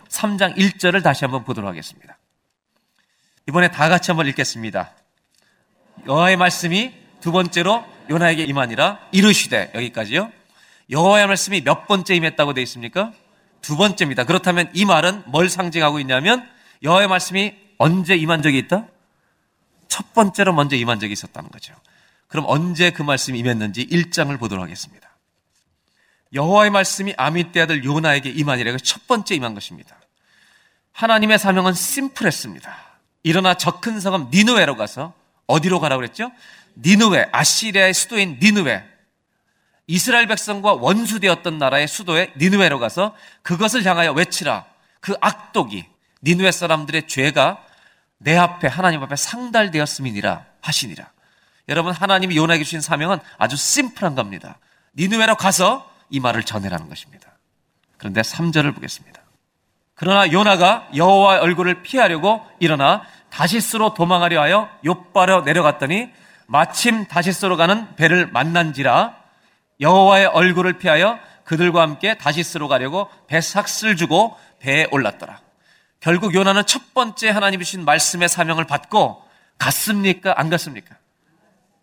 3장 0.10 0.58
1절을 0.58 1.04
다시 1.04 1.26
한번 1.26 1.44
보도록 1.44 1.70
하겠습니다. 1.70 2.18
이번에 3.48 3.70
다 3.70 3.88
같이 3.88 4.10
한번 4.10 4.26
읽겠습니다. 4.28 4.94
여호와의 6.08 6.38
말씀이 6.38 6.92
두 7.22 7.32
번째로 7.32 7.86
요나에게 8.10 8.44
임하니라 8.44 8.98
이르시되 9.12 9.74
여기까지요. 9.76 10.32
여호와의 10.90 11.28
말씀이 11.28 11.62
몇 11.62 11.88
번째 11.88 12.16
임했다고 12.16 12.56
되어 12.56 12.64
있습니까? 12.64 13.14
두 13.62 13.78
번째입니다. 13.78 14.24
그렇다면 14.24 14.72
이 14.74 14.86
말은 14.86 15.22
뭘 15.28 15.50
상징하고 15.50 16.00
있냐면 16.00 16.50
여호와의 16.82 17.10
말씀이 17.10 17.54
언제 17.78 18.16
임한 18.16 18.42
적이 18.42 18.58
있다? 18.58 18.88
첫 19.88 20.14
번째로 20.14 20.54
먼저 20.54 20.76
임한 20.76 21.00
적이 21.00 21.14
있었다는 21.14 21.50
거죠. 21.50 21.74
그럼 22.28 22.46
언제 22.48 22.92
그 22.92 23.02
말씀이 23.02 23.40
임했는지 23.40 23.88
1장을 23.88 24.38
보도록 24.40 24.64
하겠습니다. 24.64 25.08
여호와의 26.34 26.72
말씀이 26.72 27.14
아미떼 27.18 27.62
아들 27.62 27.84
요나에게 27.86 28.30
임하니라 28.30 28.78
첫 28.84 29.08
번째 29.08 29.36
임한 29.36 29.54
것입니다. 29.54 29.98
하나님의 30.92 31.40
사명은 31.40 31.74
심플했습니다. 31.74 32.76
일어나 33.24 33.54
저큰 33.54 34.00
성읍 34.00 34.30
니누웨로 34.32 34.76
가서 34.76 35.14
어디로 35.46 35.80
가라고 35.80 36.02
그랬죠? 36.02 36.32
니누웨, 36.78 37.30
아시리아의 37.32 37.94
수도인 37.94 38.40
니누웨. 38.42 38.84
이스라엘 39.88 40.28
백성과 40.28 40.74
원수되었던 40.74 41.58
나라의 41.58 41.88
수도에 41.88 42.34
니누웨로 42.38 42.80
가서 42.80 43.16
그것을 43.42 43.86
향하여 43.86 44.12
외치라. 44.12 44.66
그 45.00 45.16
악독이 45.22 45.86
니누웨 46.24 46.52
사람들의 46.52 47.08
죄가 47.08 47.64
내 48.18 48.38
앞에 48.38 48.68
하나님 48.68 49.04
앞에 49.04 49.16
상달되었음이니라 49.16 50.46
하시니라. 50.62 51.12
여러분 51.70 51.94
하나님이 51.94 52.38
요나에게 52.38 52.64
주신 52.64 52.82
사명은 52.82 53.20
아주 53.38 53.56
심플한 53.56 54.16
겁니다. 54.16 54.58
니누웨로 54.96 55.36
가서 55.36 55.90
이 56.10 56.20
말을 56.20 56.44
전해라는 56.44 56.90
것입니다. 56.90 57.32
그런데 57.98 58.22
3절을 58.22 58.74
보겠습니다. 58.76 59.22
그러나 59.96 60.32
요나가 60.32 60.88
여호와의 60.96 61.42
얼굴을 61.42 61.82
피하려고 61.82 62.46
일어나 62.60 63.04
다시스로 63.30 63.94
도망하려 63.94 64.42
하여 64.42 64.70
욥바로 64.86 65.44
내려갔더니 65.44 66.10
마침 66.46 67.08
다시스로 67.08 67.58
가는 67.58 67.96
배를 67.96 68.28
만난지라 68.28 69.16
여호와의 69.82 70.28
얼굴을 70.28 70.74
피하여 70.74 71.20
그들과 71.44 71.82
함께 71.82 72.16
다시스로 72.16 72.68
가려고 72.68 73.10
배 73.28 73.42
삭슬 73.42 73.96
주고 73.96 74.38
배에 74.60 74.88
올랐더라. 74.92 75.47
결국 76.00 76.34
요나는 76.34 76.66
첫 76.66 76.94
번째 76.94 77.30
하나님이 77.30 77.66
주신 77.66 77.86
말씀의 77.86 78.30
사명을 78.30 78.66
받고 78.66 79.24
갔습니까? 79.58 80.34
안 80.38 80.50
갔습니까? 80.50 80.96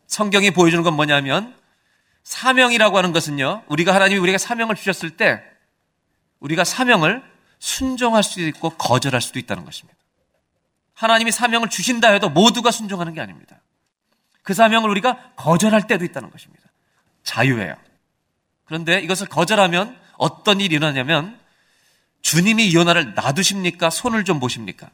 성경이 0.07 0.53
보여주는 0.53 0.83
건 0.85 0.95
뭐냐면 0.95 1.55
사명이라고 2.23 2.97
하는 2.97 3.13
것은요. 3.13 3.65
우리가 3.67 3.95
하나님이 3.95 4.21
우리가 4.21 4.39
사명을 4.39 4.77
주셨을 4.77 5.11
때 5.17 5.43
우리가 6.41 6.65
사명을 6.65 7.23
순종할 7.59 8.23
수도 8.23 8.43
있고 8.43 8.71
거절할 8.71 9.21
수도 9.21 9.39
있다는 9.39 9.65
것입니다. 9.65 9.99
하나님이 10.95 11.33
사명을 11.33 11.69
주신다 11.69 12.11
해도 12.11 12.29
모두가 12.29 12.71
순종하는 12.71 13.15
게 13.15 13.21
아닙니다. 13.21 13.61
그 14.43 14.55
사명을 14.55 14.89
우리가 14.91 15.33
거절할 15.37 15.87
때도 15.87 16.05
있다는 16.05 16.31
것입니다. 16.31 16.63
자유예요. 17.25 17.77
그런데 18.67 19.01
이것을 19.01 19.27
거절하면 19.27 19.99
어떤 20.17 20.61
일이 20.61 20.77
일어나냐면 20.77 21.39
주님이 22.25 22.67
이요나를 22.69 23.13
놔두십니까? 23.15 23.91
손을 23.91 24.25
좀 24.25 24.41
보십니까? 24.41 24.89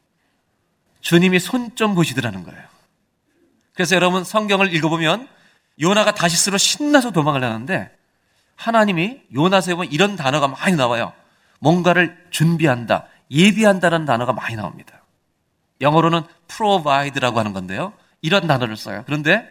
주님이 1.01 1.39
손 1.39 1.71
좀 1.77 1.95
보시더라는 1.95 2.43
거예요. 2.43 2.61
그래서 3.73 3.95
여러분 3.95 4.25
성경을 4.25 4.75
읽어보면 4.75 5.29
요나가 5.81 6.13
다시스로 6.13 6.59
신나서 6.59 7.13
도망을 7.13 7.43
하는데 7.45 7.89
하나님이 8.57 9.21
요나서에 9.33 9.75
보면 9.77 9.93
이런 9.93 10.17
단어가 10.17 10.49
많이 10.49 10.75
나와요. 10.77 11.13
뭔가를 11.61 12.19
준비한다, 12.31 13.07
예비한다는 13.31 14.05
단어가 14.05 14.33
많이 14.33 14.57
나옵니다. 14.57 15.01
영어로는 15.81 16.23
provide라고 16.49 17.39
하는 17.39 17.53
건데요. 17.53 17.93
이런 18.23 18.49
단어를 18.49 18.77
써요. 18.77 19.05
그런데 19.07 19.49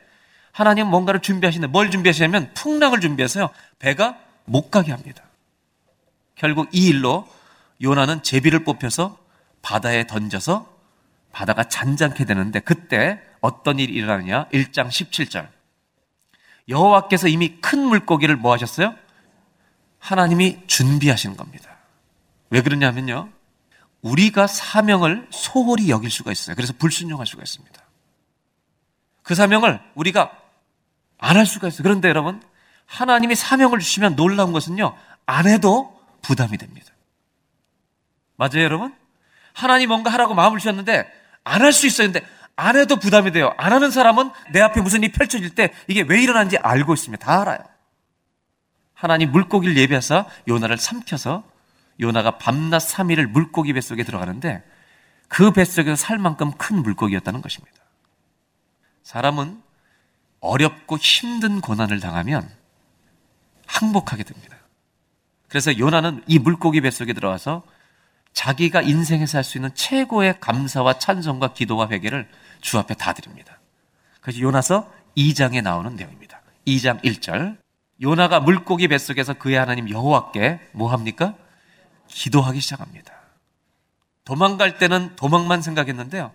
하나님은 0.51 0.91
뭔가를 0.91 1.21
준비하시는데 1.21 1.71
뭘 1.71 1.89
준비하시냐면 1.89 2.51
풍랑을 2.55 2.99
준비해서요. 2.99 3.49
배가 3.79 4.17
못 4.43 4.69
가게 4.69 4.91
합니다. 4.91 5.23
결국 6.35 6.67
이 6.73 6.87
일로 6.87 7.25
요나는 7.81 8.23
제비를 8.23 8.63
뽑혀서 8.63 9.17
바다에 9.61 10.07
던져서 10.07 10.77
바다가 11.31 11.63
잔잔케 11.65 12.25
되는데 12.25 12.59
그때 12.59 13.21
어떤 13.41 13.79
일이 13.79 13.93
일어나느냐? 13.93 14.47
1장 14.49 14.87
17절. 14.87 15.47
여호와께서 16.67 17.27
이미 17.27 17.59
큰 17.61 17.79
물고기를 17.79 18.35
뭐 18.35 18.53
하셨어요? 18.53 18.95
하나님이 19.99 20.59
준비하신 20.67 21.35
겁니다. 21.37 21.77
왜 22.49 22.61
그러냐면요. 22.61 23.29
우리가 24.01 24.47
사명을 24.47 25.27
소홀히 25.29 25.89
여길 25.89 26.09
수가 26.09 26.31
있어요. 26.31 26.55
그래서 26.55 26.73
불순종할 26.77 27.27
수가 27.27 27.43
있습니다. 27.43 27.81
그 29.23 29.35
사명을 29.35 29.81
우리가 29.95 30.31
안 31.17 31.35
할 31.35 31.45
수가 31.45 31.67
있어요. 31.67 31.83
그런데 31.83 32.07
여러분, 32.07 32.41
하나님이 32.85 33.35
사명을 33.35 33.79
주시면 33.79 34.15
놀라운 34.15 34.51
것은요, 34.53 34.95
안 35.25 35.47
해도 35.47 36.01
부담이 36.21 36.57
됩니다. 36.57 36.93
맞아요, 38.39 38.63
여러분? 38.63 38.95
하나님 39.53 39.89
뭔가 39.89 40.09
하라고 40.13 40.33
마음을 40.33 40.59
주셨는데, 40.59 41.11
안 41.43 41.61
할 41.61 41.73
수 41.73 41.85
있어요. 41.87 42.07
근데 42.07 42.25
안 42.55 42.77
해도 42.77 42.95
부담이 42.95 43.31
돼요. 43.31 43.53
안 43.57 43.73
하는 43.73 43.91
사람은 43.91 44.31
내 44.53 44.61
앞에 44.61 44.79
무슨 44.81 45.03
일이 45.03 45.11
펼쳐질 45.11 45.55
때 45.55 45.73
이게 45.87 46.01
왜 46.01 46.21
일어난지 46.21 46.57
알고 46.57 46.93
있습니다. 46.93 47.25
다 47.25 47.41
알아요. 47.41 47.59
하나님 48.93 49.31
물고기를 49.31 49.75
예비하사 49.77 50.25
요나를 50.47 50.77
삼켜서 50.77 51.43
요나가 51.99 52.37
밤낮 52.37 52.79
3일을 52.79 53.27
물고기 53.27 53.73
뱃속에 53.73 54.03
들어가는데 54.03 54.63
그 55.27 55.51
뱃속에서 55.51 55.95
살 55.95 56.17
만큼 56.17 56.51
큰 56.57 56.81
물고기였다는 56.81 57.41
것입니다. 57.41 57.77
사람은 59.03 59.61
어렵고 60.39 60.97
힘든 60.97 61.59
고난을 61.61 61.99
당하면 61.99 62.49
항복하게 63.67 64.23
됩니다. 64.23 64.55
그래서 65.47 65.77
요나는 65.77 66.23
이 66.27 66.39
물고기 66.39 66.79
뱃속에 66.81 67.13
들어와서 67.13 67.63
자기가 68.33 68.81
인생에서 68.81 69.37
할 69.37 69.43
수 69.43 69.57
있는 69.57 69.73
최고의 69.73 70.39
감사와 70.39 70.99
찬송과 70.99 71.53
기도와 71.53 71.89
회개를 71.89 72.29
주 72.61 72.77
앞에 72.77 72.93
다 72.95 73.13
드립니다. 73.13 73.59
그래서 74.21 74.39
요나서 74.39 74.91
2장에 75.17 75.61
나오는 75.61 75.95
내용입니다. 75.95 76.41
2장 76.67 77.01
1절. 77.03 77.57
요나가 78.01 78.39
물고기 78.39 78.87
뱃속에서 78.87 79.33
그의 79.33 79.57
하나님 79.57 79.89
여호와께 79.89 80.59
뭐 80.71 80.91
합니까? 80.91 81.35
기도하기 82.07 82.59
시작합니다. 82.61 83.13
도망갈 84.23 84.77
때는 84.77 85.15
도망만 85.15 85.61
생각했는데요. 85.61 86.31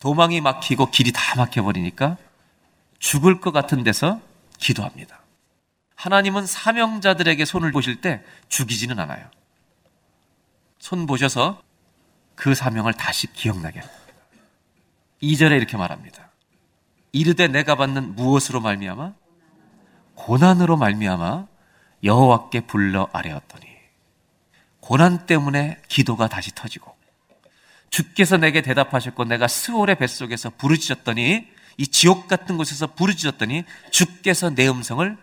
도망이 0.00 0.40
막히고 0.40 0.90
길이 0.90 1.12
다 1.12 1.20
막혀버리니까 1.36 2.16
죽을 2.98 3.40
것 3.40 3.52
같은 3.52 3.84
데서 3.84 4.20
기도합니다. 4.58 5.20
하나님은 5.94 6.46
사명자들에게 6.46 7.44
손을 7.44 7.72
보실 7.72 8.00
때 8.00 8.22
죽이지는 8.48 8.98
않아요. 8.98 9.26
손 10.86 11.08
보셔서 11.08 11.60
그 12.36 12.54
사명을 12.54 12.94
다시 12.94 13.26
기억나게 13.32 13.80
합니다. 13.80 14.00
2절에 15.20 15.56
이렇게 15.56 15.76
말합니다. 15.76 16.30
이르되 17.10 17.48
내가 17.48 17.74
받는 17.74 18.14
무엇으로 18.14 18.60
말미암아 18.60 19.14
고난으로 20.14 20.76
말미암아 20.76 21.46
여호와께 22.04 22.60
불러 22.68 23.08
아뢰었더니 23.12 23.66
고난 24.78 25.26
때문에 25.26 25.82
기도가 25.88 26.28
다시 26.28 26.54
터지고 26.54 26.94
주께서 27.90 28.36
내게 28.36 28.62
대답하셨고 28.62 29.24
내가 29.24 29.48
스올의 29.48 29.96
뱃속에서 29.96 30.50
부르짖었더니 30.50 31.48
이 31.78 31.86
지옥 31.88 32.28
같은 32.28 32.56
곳에서 32.56 32.94
부르짖었더니 32.94 33.64
주께서 33.90 34.50
내 34.50 34.68
음성을 34.68 35.16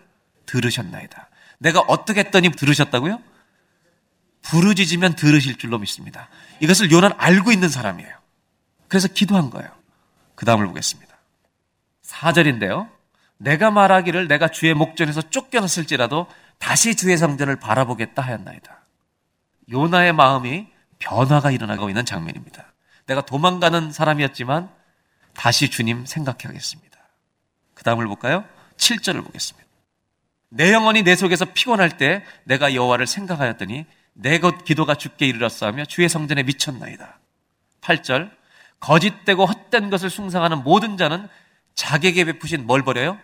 들으셨나이다. 0.44 1.30
내가 1.56 1.80
어떻게 1.80 2.20
했더니 2.20 2.50
들으셨다고요? 2.50 3.18
부르짖으면 4.44 5.16
들으실 5.16 5.56
줄로 5.56 5.78
믿습니다. 5.78 6.28
이것을 6.60 6.90
요나는 6.90 7.16
알고 7.18 7.50
있는 7.52 7.68
사람이에요. 7.68 8.10
그래서 8.88 9.08
기도한 9.08 9.50
거예요. 9.50 9.68
그 10.34 10.44
다음을 10.44 10.66
보겠습니다. 10.66 11.14
4절인데요. 12.02 12.88
내가 13.38 13.70
말하기를 13.70 14.28
내가 14.28 14.48
주의 14.48 14.72
목전에서 14.74 15.22
쫓겨났을지라도 15.22 16.26
다시 16.58 16.94
주의 16.94 17.16
성전을 17.16 17.56
바라보겠다 17.56 18.22
하였나이다. 18.22 18.80
요나의 19.70 20.12
마음이 20.12 20.68
변화가 20.98 21.50
일어나고 21.50 21.88
있는 21.88 22.04
장면입니다. 22.04 22.72
내가 23.06 23.22
도망가는 23.22 23.92
사람이었지만 23.92 24.70
다시 25.34 25.68
주님 25.70 26.06
생각해야겠습니다. 26.06 26.98
그 27.74 27.82
다음을 27.82 28.06
볼까요? 28.06 28.44
7절을 28.76 29.24
보겠습니다. 29.24 29.68
내 30.50 30.72
영혼이 30.72 31.02
내 31.02 31.16
속에서 31.16 31.46
피곤할 31.46 31.96
때 31.96 32.24
내가 32.44 32.74
여호와를 32.74 33.06
생각하였더니 33.06 33.86
내 34.14 34.38
것 34.38 34.64
기도가 34.64 34.94
주께 34.94 35.26
이르렀사하며 35.26 35.86
주의 35.86 36.08
성전에 36.08 36.42
미쳤나이다. 36.44 37.18
8절 37.80 38.30
거짓되고 38.80 39.44
헛된 39.44 39.90
것을 39.90 40.10
숭상하는 40.10 40.62
모든 40.62 40.96
자는 40.96 41.28
자객에 41.74 42.24
베푸신 42.24 42.66
뭘 42.66 42.82
버려요? 42.82 43.18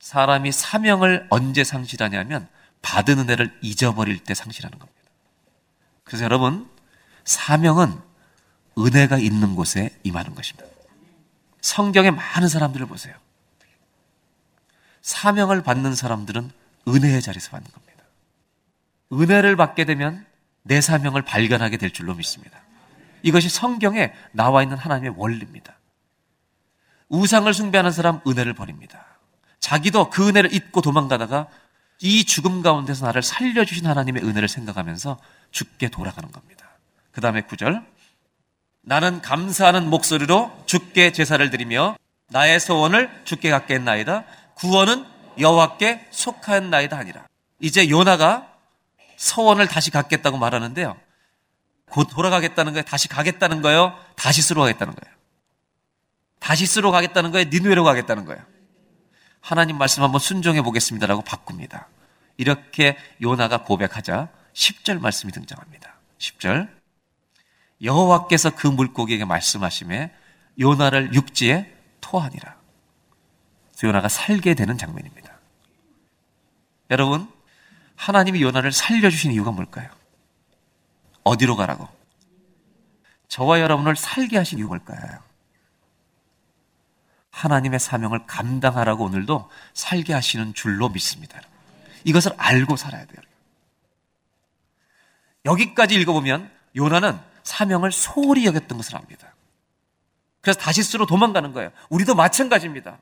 사람이 0.00 0.52
사명을 0.52 1.26
언제 1.30 1.64
상실하냐면 1.64 2.48
받은 2.82 3.18
은혜를 3.18 3.58
잊어버릴 3.62 4.18
때 4.18 4.34
상실하는 4.34 4.78
겁니다. 4.78 5.00
그래서 6.04 6.24
여러분 6.24 6.68
사명은 7.24 7.98
은혜가 8.78 9.18
있는 9.18 9.54
곳에 9.54 9.96
임하는 10.02 10.34
것입니다. 10.34 10.68
성경의 11.60 12.10
많은 12.10 12.48
사람들을 12.48 12.86
보세요. 12.86 13.14
사명을 15.00 15.62
받는 15.62 15.94
사람들은 15.94 16.50
은혜의 16.88 17.22
자리에서 17.22 17.50
받는 17.50 17.70
겁니다. 17.70 17.93
은혜를 19.12 19.56
받게 19.56 19.84
되면 19.84 20.24
내 20.62 20.80
사명을 20.80 21.22
발견하게 21.22 21.76
될 21.76 21.90
줄로 21.90 22.14
믿습니다. 22.14 22.58
이것이 23.22 23.48
성경에 23.48 24.12
나와 24.32 24.62
있는 24.62 24.76
하나님의 24.76 25.14
원리입니다. 25.16 25.76
우상을 27.08 27.52
숭배하는 27.52 27.90
사람 27.90 28.20
은혜를 28.26 28.54
버립니다. 28.54 29.06
자기도 29.60 30.10
그 30.10 30.28
은혜를 30.28 30.52
잊고 30.52 30.80
도망가다가 30.80 31.48
이 32.00 32.24
죽음 32.24 32.62
가운데서 32.62 33.06
나를 33.06 33.22
살려주신 33.22 33.86
하나님의 33.86 34.22
은혜를 34.24 34.48
생각하면서 34.48 35.18
죽게 35.50 35.88
돌아가는 35.88 36.30
겁니다. 36.30 36.66
그 37.12 37.20
다음에 37.20 37.42
구절 37.42 37.82
나는 38.82 39.22
감사하는 39.22 39.88
목소리로 39.88 40.52
죽게 40.66 41.12
제사를 41.12 41.48
드리며 41.50 41.96
나의 42.28 42.60
소원을 42.60 43.10
죽게 43.24 43.50
갖게 43.50 43.74
했나이다. 43.74 44.24
구원은 44.54 45.04
여호와께 45.38 46.08
속하였나이다 46.10 46.96
하니라. 46.98 47.26
이제 47.60 47.88
요나가 47.88 48.53
서원을 49.24 49.66
다시 49.68 49.90
갖겠다고 49.90 50.36
말하는데요. 50.36 51.00
곧 51.90 52.08
돌아가겠다는 52.10 52.72
거예요. 52.72 52.84
다시 52.84 53.08
가겠다는 53.08 53.62
거예요. 53.62 53.98
다시 54.16 54.42
쓰러 54.42 54.60
가겠다는 54.60 54.94
거예요. 54.94 55.14
다시 56.40 56.66
쓰러 56.66 56.90
가겠다는 56.90 57.30
거예요. 57.30 57.48
니누에로 57.48 57.84
가겠다는 57.84 58.26
거예요. 58.26 58.42
하나님 59.40 59.78
말씀 59.78 60.02
한번 60.02 60.18
순종해 60.18 60.60
보겠습니다라고 60.60 61.22
바꿉니다. 61.22 61.88
이렇게 62.36 62.98
요나가 63.22 63.62
고백하자 63.62 64.28
10절 64.52 65.00
말씀이 65.00 65.32
등장합니다. 65.32 65.94
10절 66.18 66.68
여호와께서 67.82 68.50
그 68.50 68.66
물고기에게 68.66 69.24
말씀하심에 69.24 70.12
요나를 70.60 71.14
육지에 71.14 71.74
토하니라. 72.02 72.56
요나가 73.84 74.08
살게 74.08 74.54
되는 74.54 74.78
장면입니다. 74.78 75.38
여러분, 76.90 77.33
하나님이 77.96 78.42
요나를 78.42 78.72
살려주신 78.72 79.32
이유가 79.32 79.50
뭘까요? 79.50 79.88
어디로 81.22 81.56
가라고? 81.56 81.88
저와 83.28 83.60
여러분을 83.60 83.96
살게 83.96 84.36
하신 84.36 84.58
이유가 84.58 84.76
뭘까요? 84.76 85.18
하나님의 87.30 87.80
사명을 87.80 88.26
감당하라고 88.26 89.04
오늘도 89.04 89.50
살게 89.72 90.12
하시는 90.12 90.54
줄로 90.54 90.88
믿습니다. 90.88 91.40
이것을 92.04 92.32
알고 92.36 92.76
살아야 92.76 93.04
돼요. 93.06 93.18
여기까지 95.44 95.94
읽어보면 95.96 96.50
요나는 96.76 97.18
사명을 97.42 97.92
소홀히 97.92 98.46
여겼던 98.46 98.78
것을 98.78 98.96
압니다. 98.96 99.34
그래서 100.40 100.60
다시스로 100.60 101.06
도망가는 101.06 101.52
거예요. 101.52 101.70
우리도 101.88 102.14
마찬가지입니다. 102.14 102.98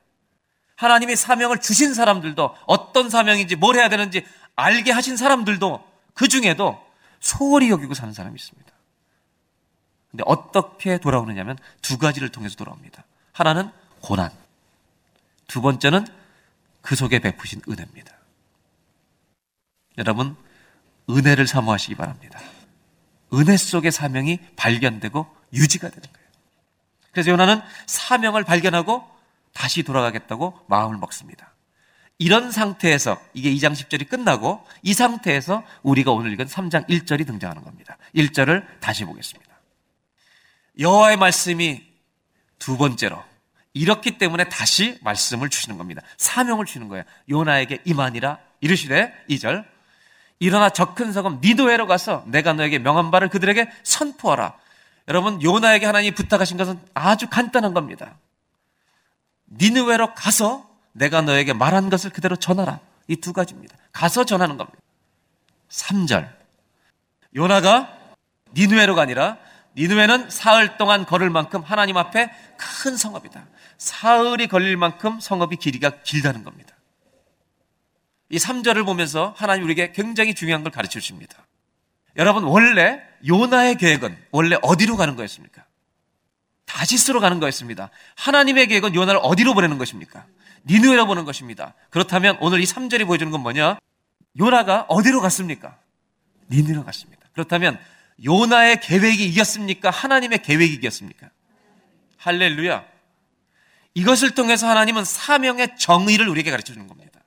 하나님이 0.77 1.15
사명을 1.15 1.61
주신 1.61 1.95
사람들도 1.95 2.57
어떤 2.67 3.11
사명인지 3.11 3.57
뭘 3.57 3.77
해야 3.77 3.89
되는지 3.89 4.25
알게 4.57 4.93
하신 4.93 5.17
사람들도 5.17 5.89
그 6.15 6.29
중에도 6.29 6.85
소홀히 7.21 7.71
여기고 7.71 7.95
사는 7.95 8.13
사람이 8.13 8.35
있습니다. 8.35 8.73
근데 10.11 10.25
어떻게 10.27 10.99
돌아오느냐면 10.99 11.59
두 11.81 11.99
가지를 11.99 12.29
통해서 12.29 12.57
돌아옵니다. 12.57 13.05
하나는 13.33 13.71
고난. 14.01 14.31
두 15.49 15.63
번째는 15.63 16.07
그 16.83 16.97
속에 16.97 17.19
베푸신 17.19 17.63
은혜입니다. 17.69 18.13
여러분, 19.99 20.37
은혜를 21.09 21.47
사모하시기 21.47 21.95
바랍니다. 21.95 22.41
은혜 23.33 23.57
속의 23.57 23.93
사명이 23.93 24.39
발견되고 24.57 25.27
유지가 25.55 25.89
되는 25.89 26.03
거예요. 26.03 26.29
그래서 27.13 27.31
요나는 27.31 27.61
사명을 27.87 28.45
발견하고 28.45 29.09
다시 29.53 29.83
돌아가겠다고 29.83 30.65
마음을 30.67 30.97
먹습니다. 30.99 31.52
이런 32.23 32.53
상태에서 32.53 33.21
이게 33.35 33.53
2장 33.53 33.73
10절이 33.73 34.09
끝나고 34.09 34.65
이 34.83 34.95
상태에서 34.95 35.65
우리가 35.83 36.13
오늘 36.13 36.33
읽은 36.33 36.47
3장 36.47 36.89
1절이 36.89 37.27
등장하는 37.27 37.65
겁니다. 37.65 37.99
1절을 38.15 38.65
다시 38.79 39.05
보겠습니다. 39.05 39.53
여호와의 40.79 41.17
말씀이 41.17 41.83
두 42.61 42.77
번째로 42.77 43.21
이렇기 43.75 44.19
때문에 44.19 44.45
다시 44.45 45.01
말씀을 45.03 45.51
주시는 45.51 45.79
겁니다. 45.79 46.01
사명을 46.17 46.65
주는 46.65 46.87
거예요. 46.87 47.03
요나에게 47.29 47.81
이만이라 47.85 48.39
이르시되 48.61 49.13
2절 49.29 49.65
일어나 50.39 50.71
저큰 50.71 51.13
성읍 51.13 51.41
니도에로 51.43 51.89
가서 51.89 52.23
내가 52.29 52.53
너에게 52.53 52.79
명한 52.79 53.11
바를 53.11 53.31
그들에게 53.31 53.69
선포하라. 53.83 54.57
여러분 55.09 55.43
요나에게 55.43 55.87
하나님이 55.87 56.15
부탁하신 56.15 56.57
것은 56.57 56.79
아주 56.95 57.27
간단한 57.29 57.75
겁니다. 57.75 58.15
니느웨로 59.51 60.15
가서 60.15 60.72
내가 60.93 61.23
너에게 61.23 61.53
말한 61.53 61.91
것을 61.91 62.11
그대로 62.11 62.37
전하라. 62.37 62.81
이 63.09 63.17
두 63.17 63.33
가지입니다. 63.33 63.77
가서 63.93 64.25
전하는 64.25 64.57
겁니다. 64.57 64.79
3절. 65.69 66.31
요나가 67.35 67.97
니누에로가 68.55 69.03
아니라 69.03 69.39
니누에는 69.77 70.31
사흘 70.31 70.77
동안 70.77 71.07
걸을 71.07 71.31
만큼 71.31 71.63
하나님 71.63 71.97
앞에 71.97 72.31
큰 72.59 72.97
성읍이다. 72.97 73.47
사흘이 73.79 74.47
걸릴 74.49 74.77
만큼 74.77 75.19
성읍이 75.19 75.57
길이가 75.57 76.03
길다는 76.03 76.45
겁니다. 76.45 76.75
이 78.29 78.37
3절을 78.37 78.85
보면서 78.85 79.35
하나님 79.37 79.65
우리에게 79.65 79.93
굉장히 79.93 80.35
중요한 80.35 80.63
걸 80.63 80.73
가르쳐 80.73 81.01
주십니다. 81.01 81.47
여러분, 82.17 82.45
원래 82.45 83.01
요나의 83.27 83.77
계획은 83.77 84.17
원래 84.31 84.57
어디로 84.63 84.97
가는 84.97 85.17
거였습니까? 85.17 85.65
다시스로 86.73 87.21
가는 87.21 87.39
거였습니다. 87.39 87.91
하나님의 88.17 88.67
계획은 88.67 88.95
요나를 88.95 89.21
어디로 89.23 89.53
보내는 89.53 89.77
것입니까? 89.77 90.25
니누에로 90.65 91.07
보는 91.07 91.25
것입니다. 91.25 91.75
그렇다면 91.91 92.39
오늘 92.41 92.61
이 92.61 92.65
3절이 92.65 93.07
보여주는 93.07 93.31
건 93.31 93.43
뭐냐? 93.43 93.79
요나가 94.39 94.87
어디로 94.89 95.21
갔습니까? 95.21 95.77
니누에로 96.51 96.85
갔습니다. 96.85 97.27
그렇다면 97.33 97.79
요나의 98.25 98.81
계획이 98.81 99.27
이겼습니까? 99.27 99.91
하나님의 99.91 100.43
계획이 100.43 100.73
이겼습니까? 100.75 101.29
할렐루야. 102.17 102.85
이것을 103.95 104.31
통해서 104.31 104.67
하나님은 104.67 105.05
사명의 105.05 105.77
정의를 105.77 106.27
우리에게 106.29 106.51
가르쳐 106.51 106.73
주는 106.73 106.89
겁니다. 106.89 107.21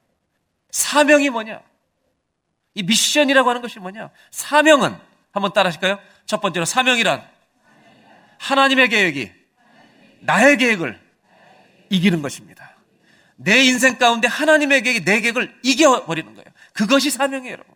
사명이 0.72 1.30
뭐냐? 1.30 1.62
이 2.74 2.84
미션이라고 2.84 3.48
하는 3.48 3.62
것이 3.62 3.78
뭐냐? 3.78 4.10
사명은 4.32 4.98
한번 5.32 5.54
따라 5.54 5.68
하실까요? 5.68 6.00
첫 6.26 6.42
번째로 6.42 6.66
사명이란 6.66 7.24
하나님의 8.40 8.90
계획이 8.90 9.35
나의 10.26 10.58
계획을 10.58 11.00
이기는 11.90 12.22
것입니다. 12.22 12.76
내 13.36 13.64
인생 13.64 13.98
가운데 13.98 14.28
하나님의 14.28 14.84
계획이 14.84 15.06
내 15.06 15.22
계획을 15.22 15.60
이겨버리는 15.64 16.34
거예요. 16.34 16.46
그것이 16.74 17.10
사명이에요, 17.10 17.54
여러분. 17.54 17.76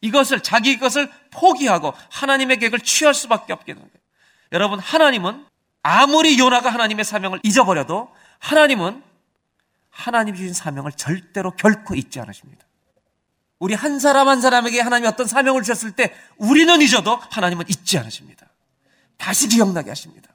이것을, 0.00 0.42
자기 0.42 0.78
것을 0.78 1.10
포기하고 1.30 1.94
하나님의 2.10 2.58
계획을 2.58 2.80
취할 2.80 3.14
수밖에 3.14 3.52
없게 3.52 3.74
되는 3.74 3.80
거예요. 3.80 4.02
여러분, 4.52 4.78
하나님은 4.78 5.46
아무리 5.82 6.38
요나가 6.38 6.70
하나님의 6.70 7.04
사명을 7.04 7.40
잊어버려도 7.42 8.12
하나님은 8.38 9.02
하나님 9.90 10.34
주신 10.34 10.54
사명을 10.54 10.92
절대로 10.92 11.52
결코 11.52 11.94
잊지 11.94 12.18
않으십니다. 12.20 12.64
우리 13.58 13.74
한 13.74 14.00
사람 14.00 14.28
한 14.28 14.40
사람에게 14.40 14.80
하나님이 14.80 15.06
어떤 15.06 15.26
사명을 15.26 15.62
주셨을 15.62 15.92
때 15.92 16.12
우리는 16.36 16.80
잊어도 16.80 17.16
하나님은 17.30 17.66
잊지 17.68 17.98
않으십니다. 17.98 18.48
다시 19.16 19.48
기억나게 19.48 19.90
하십니다. 19.90 20.31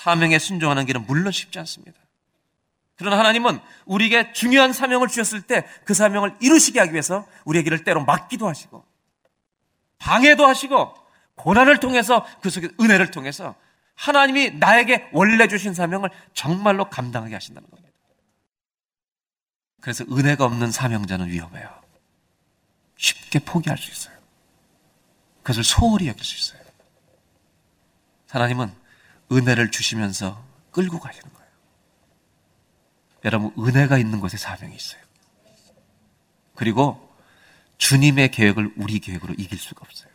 사명에 0.00 0.38
순종하는 0.38 0.86
길은 0.86 1.06
물론 1.06 1.30
쉽지 1.30 1.58
않습니다. 1.58 1.98
그러나 2.96 3.18
하나님은 3.18 3.60
우리에게 3.84 4.32
중요한 4.32 4.72
사명을 4.72 5.08
주셨을 5.08 5.42
때 5.42 5.66
그 5.84 5.92
사명을 5.92 6.36
이루시게 6.40 6.78
하기 6.80 6.92
위해서 6.92 7.26
우리의 7.44 7.64
길을 7.64 7.84
때로 7.84 8.02
막기도 8.04 8.48
하시고 8.48 8.82
방해도 9.98 10.46
하시고 10.46 10.94
고난을 11.34 11.80
통해서 11.80 12.26
그 12.40 12.48
속에 12.48 12.70
은혜를 12.80 13.10
통해서 13.10 13.54
하나님이 13.94 14.52
나에게 14.52 15.10
원래 15.12 15.46
주신 15.48 15.74
사명을 15.74 16.08
정말로 16.32 16.88
감당하게 16.88 17.34
하신다는 17.34 17.68
겁니다. 17.68 17.90
그래서 19.82 20.04
은혜가 20.10 20.46
없는 20.46 20.70
사명자는 20.70 21.28
위험해요. 21.28 21.78
쉽게 22.96 23.40
포기할 23.40 23.76
수 23.76 23.90
있어요. 23.90 24.16
그것을 25.42 25.62
소홀히 25.62 26.08
여길 26.08 26.24
수 26.24 26.36
있어요. 26.36 26.66
하나님은 28.30 28.79
은혜를 29.32 29.70
주시면서 29.70 30.44
끌고 30.72 30.98
가시는 31.00 31.32
거예요. 31.32 31.50
여러분, 33.24 33.52
은혜가 33.58 33.98
있는 33.98 34.20
곳에 34.20 34.36
사명이 34.36 34.74
있어요. 34.74 35.00
그리고 36.54 37.10
주님의 37.78 38.30
계획을 38.30 38.74
우리 38.76 38.98
계획으로 38.98 39.34
이길 39.38 39.58
수가 39.58 39.80
없어요. 39.84 40.10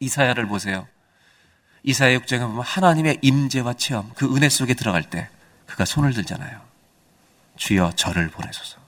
이사야를 0.00 0.46
보세요. 0.46 0.86
이사야 1.82 2.18
6장에 2.18 2.40
보면 2.40 2.60
하나님의 2.60 3.18
임재와 3.22 3.74
체험, 3.74 4.12
그 4.14 4.34
은혜 4.36 4.48
속에 4.48 4.74
들어갈 4.74 5.08
때 5.08 5.28
그가 5.66 5.84
손을 5.84 6.12
들잖아요. 6.12 6.60
주여 7.56 7.92
저를 7.96 8.30
보내소서. 8.30 8.78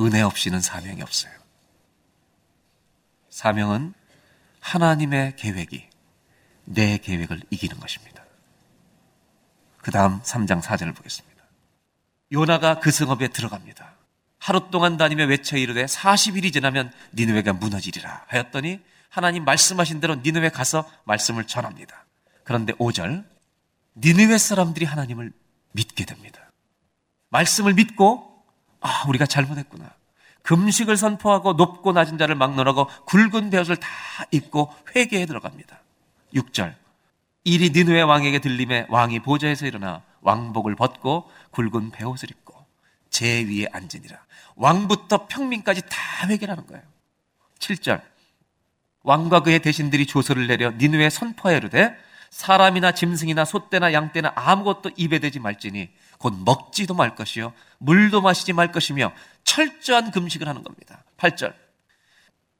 은혜 0.00 0.22
없이는 0.22 0.60
사명이 0.60 1.02
없어요. 1.02 1.32
사명은 3.30 3.94
하나님의 4.60 5.36
계획이 5.36 5.87
내 6.68 6.98
계획을 6.98 7.42
이기는 7.50 7.78
것입니다. 7.80 8.22
그 9.78 9.90
다음 9.90 10.20
3장 10.20 10.60
4절을 10.60 10.94
보겠습니다. 10.94 11.42
요나가 12.32 12.78
그 12.78 12.90
성읍에 12.90 13.28
들어갑니다. 13.28 13.94
하루 14.38 14.70
동안 14.70 14.96
다니며 14.96 15.24
외쳐 15.24 15.56
이르되 15.56 15.86
40일이 15.86 16.52
지나면 16.52 16.92
니느웨가 17.14 17.54
무너지리라 17.54 18.24
하였더니 18.28 18.80
하나님 19.08 19.44
말씀하신 19.44 20.00
대로 20.00 20.16
니느웨 20.16 20.50
가서 20.50 20.88
말씀을 21.04 21.46
전합니다. 21.46 22.04
그런데 22.44 22.74
5절 22.74 23.24
니느웨 23.96 24.36
사람들이 24.36 24.84
하나님을 24.84 25.32
믿게 25.72 26.04
됩니다. 26.04 26.52
말씀을 27.30 27.74
믿고 27.74 28.44
아 28.80 29.04
우리가 29.08 29.26
잘못했구나. 29.26 29.90
금식을 30.42 30.96
선포하고 30.96 31.54
높고 31.54 31.92
낮은 31.92 32.18
자를 32.18 32.34
막론하고 32.34 32.86
굵은 33.06 33.50
베옷을 33.50 33.76
다 33.76 33.88
입고 34.30 34.72
회개에 34.94 35.26
들어갑니다. 35.26 35.80
6절 36.34 36.74
일이 37.44 37.70
니누의 37.70 38.02
왕에게 38.02 38.40
들림에 38.40 38.86
왕이 38.88 39.20
보좌에서 39.20 39.66
일어나 39.66 40.02
왕복을 40.20 40.74
벗고 40.74 41.30
굵은 41.52 41.90
베옷을 41.90 42.30
입고 42.30 42.66
제 43.10 43.44
위에 43.44 43.66
앉으니라. 43.72 44.18
왕부터 44.56 45.28
평민까지 45.28 45.82
다 45.88 46.28
회개하는 46.28 46.66
거예요. 46.66 46.82
7절 47.58 48.02
왕과 49.02 49.40
그의 49.40 49.60
대신들이 49.60 50.06
조서를 50.06 50.46
내려 50.46 50.70
니누에 50.72 51.08
선포하여 51.10 51.58
이르되 51.58 51.96
사람이나 52.30 52.92
짐승이나 52.92 53.44
소떼나 53.44 53.92
양떼나 53.92 54.32
아무것도 54.34 54.90
입에 54.96 55.18
대지 55.18 55.38
말지니 55.38 55.88
곧 56.18 56.34
먹지도 56.44 56.94
말 56.94 57.14
것이요 57.14 57.54
물도 57.78 58.20
마시지 58.20 58.52
말 58.52 58.70
것이며 58.70 59.12
철저한 59.44 60.10
금식을 60.10 60.46
하는 60.46 60.62
겁니다. 60.62 61.04
8절 61.16 61.54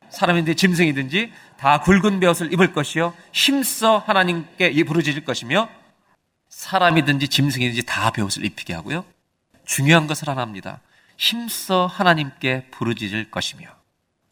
사람인데 0.08 0.54
짐승이든지 0.54 1.32
다 1.59 1.80
굵은 1.80 2.20
베옷을 2.20 2.52
입을 2.52 2.72
것이요 2.72 3.12
힘써 3.32 3.98
하나님께 3.98 4.84
부르짖을 4.84 5.24
것이며 5.24 5.68
사람이든지 6.48 7.28
짐승이든지 7.28 7.82
다 7.84 8.11
베옷을 8.11 8.44
입히게 8.44 8.72
하고요. 8.74 9.04
중요한 9.66 10.06
것을 10.06 10.28
하나 10.28 10.40
합니다. 10.40 10.80
힘써 11.16 11.86
하나님께 11.86 12.68
부르짖을 12.70 13.32
것이며 13.32 13.68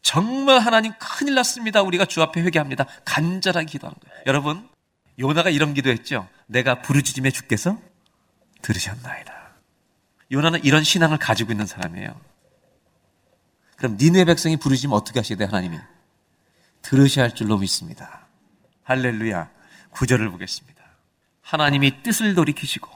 정말 0.01 0.59
하나님 0.59 0.93
큰일 0.99 1.35
났습니다. 1.35 1.81
우리가 1.81 2.05
주 2.05 2.21
앞에 2.21 2.41
회개합니다. 2.41 2.85
간절하게 3.03 3.65
기도하는 3.65 3.97
거예요. 3.99 4.23
여러분 4.25 4.67
요나가 5.19 5.49
이런 5.49 5.73
기도했죠. 5.73 6.29
내가 6.45 6.81
부르짖음에 6.81 7.31
주께서 7.31 7.77
들으셨나이다. 8.61 9.33
요나는 10.31 10.63
이런 10.63 10.85
신앙을 10.85 11.17
가지고 11.17 11.51
있는 11.51 11.65
사람이에요. 11.65 12.19
그럼 13.75 13.97
니네 13.99 14.23
백성이 14.25 14.55
부르짖으면 14.55 14.95
어떻게 14.95 15.19
하셔야 15.19 15.37
돼요, 15.37 15.49
하나님이? 15.51 15.77
들으셔야 16.87 17.25
할 17.25 17.35
줄로 17.35 17.57
믿습니다. 17.57 18.27
할렐루야. 18.83 19.49
구절을 19.89 20.29
보겠습니다. 20.31 20.81
하나님이 21.41 22.01
뜻을 22.01 22.33
돌이키시고 22.33 22.89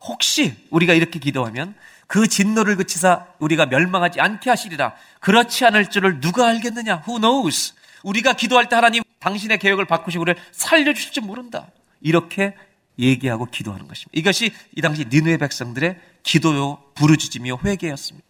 혹시 0.00 0.56
우리가 0.70 0.92
이렇게 0.92 1.20
기도하면 1.20 1.76
그 2.08 2.26
진노를 2.26 2.76
그치사 2.76 3.26
우리가 3.38 3.66
멸망하지 3.66 4.20
않게 4.20 4.50
하시리라. 4.50 4.94
그렇지 5.20 5.64
않을 5.66 5.90
줄을 5.90 6.20
누가 6.20 6.48
알겠느냐? 6.48 7.04
Who 7.06 7.20
knows? 7.20 7.74
우리가 8.02 8.32
기도할 8.32 8.68
때 8.68 8.74
하나님 8.74 9.04
당신의 9.20 9.58
계획을 9.58 9.84
바꾸시고 9.84 10.22
우리를 10.22 10.42
살려주실 10.50 11.12
줄 11.12 11.22
모른다. 11.22 11.68
이렇게 12.00 12.54
얘기하고 12.98 13.46
기도하는 13.46 13.86
것입니다. 13.86 14.10
이것이 14.14 14.52
이 14.76 14.80
당시 14.80 15.04
니누의 15.04 15.38
백성들의 15.38 16.00
기도요, 16.24 16.82
부르짖으며 16.94 17.58
회개였습니다. 17.64 18.26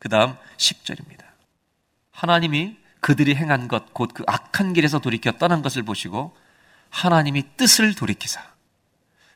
그 0.00 0.08
다음 0.08 0.36
10절입니다. 0.56 1.24
하나님이 2.10 2.83
그들이 3.04 3.34
행한 3.34 3.68
것, 3.68 3.92
곧 3.92 4.14
그 4.14 4.24
악한 4.26 4.72
길에서 4.72 4.98
돌이켜 4.98 5.32
떠난 5.32 5.60
것을 5.60 5.82
보시고 5.82 6.34
하나님이 6.88 7.56
뜻을 7.58 7.94
돌이키사 7.94 8.42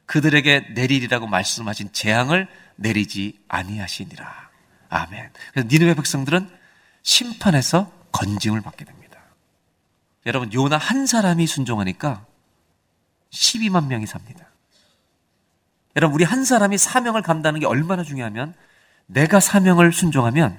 그들에게 0.06 0.68
내리리라고 0.74 1.26
말씀하신 1.26 1.92
재앙을 1.92 2.48
내리지 2.76 3.38
아니하시니라. 3.46 4.48
아멘. 4.88 5.30
그래서 5.52 5.68
니누의 5.70 5.96
백성들은 5.96 6.48
심판에서 7.02 7.92
건짐을 8.12 8.62
받게 8.62 8.86
됩니다. 8.86 9.18
여러분, 10.24 10.50
요나 10.54 10.78
한 10.78 11.04
사람이 11.04 11.46
순종하니까 11.46 12.24
12만 13.30 13.88
명이 13.88 14.06
삽니다. 14.06 14.46
여러분, 15.94 16.14
우리 16.14 16.24
한 16.24 16.46
사람이 16.46 16.78
사명을 16.78 17.20
감당하는 17.20 17.60
게 17.60 17.66
얼마나 17.66 18.02
중요하면 18.02 18.54
내가 19.04 19.40
사명을 19.40 19.92
순종하면 19.92 20.58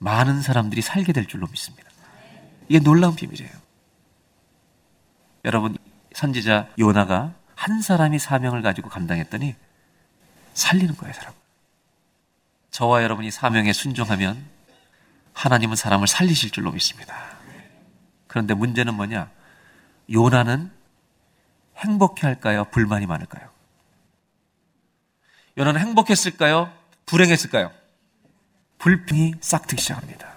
많은 0.00 0.42
사람들이 0.42 0.82
살게 0.82 1.14
될 1.14 1.26
줄로 1.26 1.46
믿습니다. 1.46 1.83
이게 2.68 2.78
놀라운 2.78 3.14
비밀이에요. 3.14 3.50
여러분, 5.44 5.76
선지자 6.14 6.68
요나가 6.78 7.34
한 7.54 7.82
사람이 7.82 8.18
사명을 8.18 8.62
가지고 8.62 8.88
감당했더니 8.88 9.54
살리는 10.54 10.96
거예요, 10.96 11.12
사람. 11.12 11.34
저와 12.70 13.02
여러분이 13.02 13.30
사명에 13.30 13.72
순종하면 13.72 14.44
하나님은 15.32 15.76
사람을 15.76 16.06
살리실 16.06 16.50
줄로 16.50 16.72
믿습니다. 16.72 17.14
그런데 18.26 18.54
문제는 18.54 18.94
뭐냐? 18.94 19.30
요나는 20.10 20.70
행복해 21.76 22.26
할까요? 22.26 22.64
불만이 22.70 23.06
많을까요? 23.06 23.48
요나는 25.56 25.80
행복했을까요? 25.80 26.72
불행했을까요? 27.06 27.70
불평이 28.78 29.34
싹트기 29.40 29.80
시작합니다. 29.80 30.33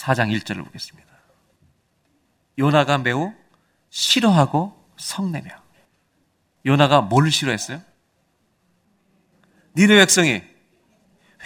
4장 0.00 0.34
1절을 0.34 0.64
보겠습니다. 0.64 1.08
요나가 2.58 2.98
매우 2.98 3.32
싫어하고 3.90 4.76
성내며 4.96 5.50
요나가 6.66 7.00
뭘 7.00 7.30
싫어했어요? 7.30 7.82
니네 9.76 9.96
백성이 9.96 10.42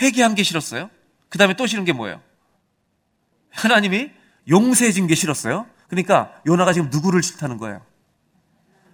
회개한 0.01 0.35
게 0.35 0.43
싫었어요? 0.43 0.91
그 1.29 1.39
다음에 1.39 1.55
또 1.55 1.67
싫은 1.67 1.85
게 1.85 1.93
뭐예요? 1.93 2.21
하나님이 3.51 4.11
용서해진 4.49 5.07
게 5.07 5.15
싫었어요? 5.15 5.67
그러니까 5.89 6.41
요나가 6.47 6.73
지금 6.73 6.91
누구를 6.91 7.23
싫다는 7.23 7.59
거예요? 7.59 7.85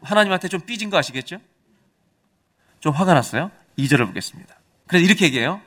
하나님한테 0.03 0.49
좀 0.49 0.61
삐진 0.61 0.91
거 0.91 0.99
아시겠죠? 0.99 1.39
좀 2.81 2.93
화가 2.95 3.15
났어요? 3.15 3.51
2절을 3.79 4.07
보겠습니다. 4.07 4.59
그래서 4.87 5.05
이렇게 5.05 5.27
얘기해요. 5.27 5.61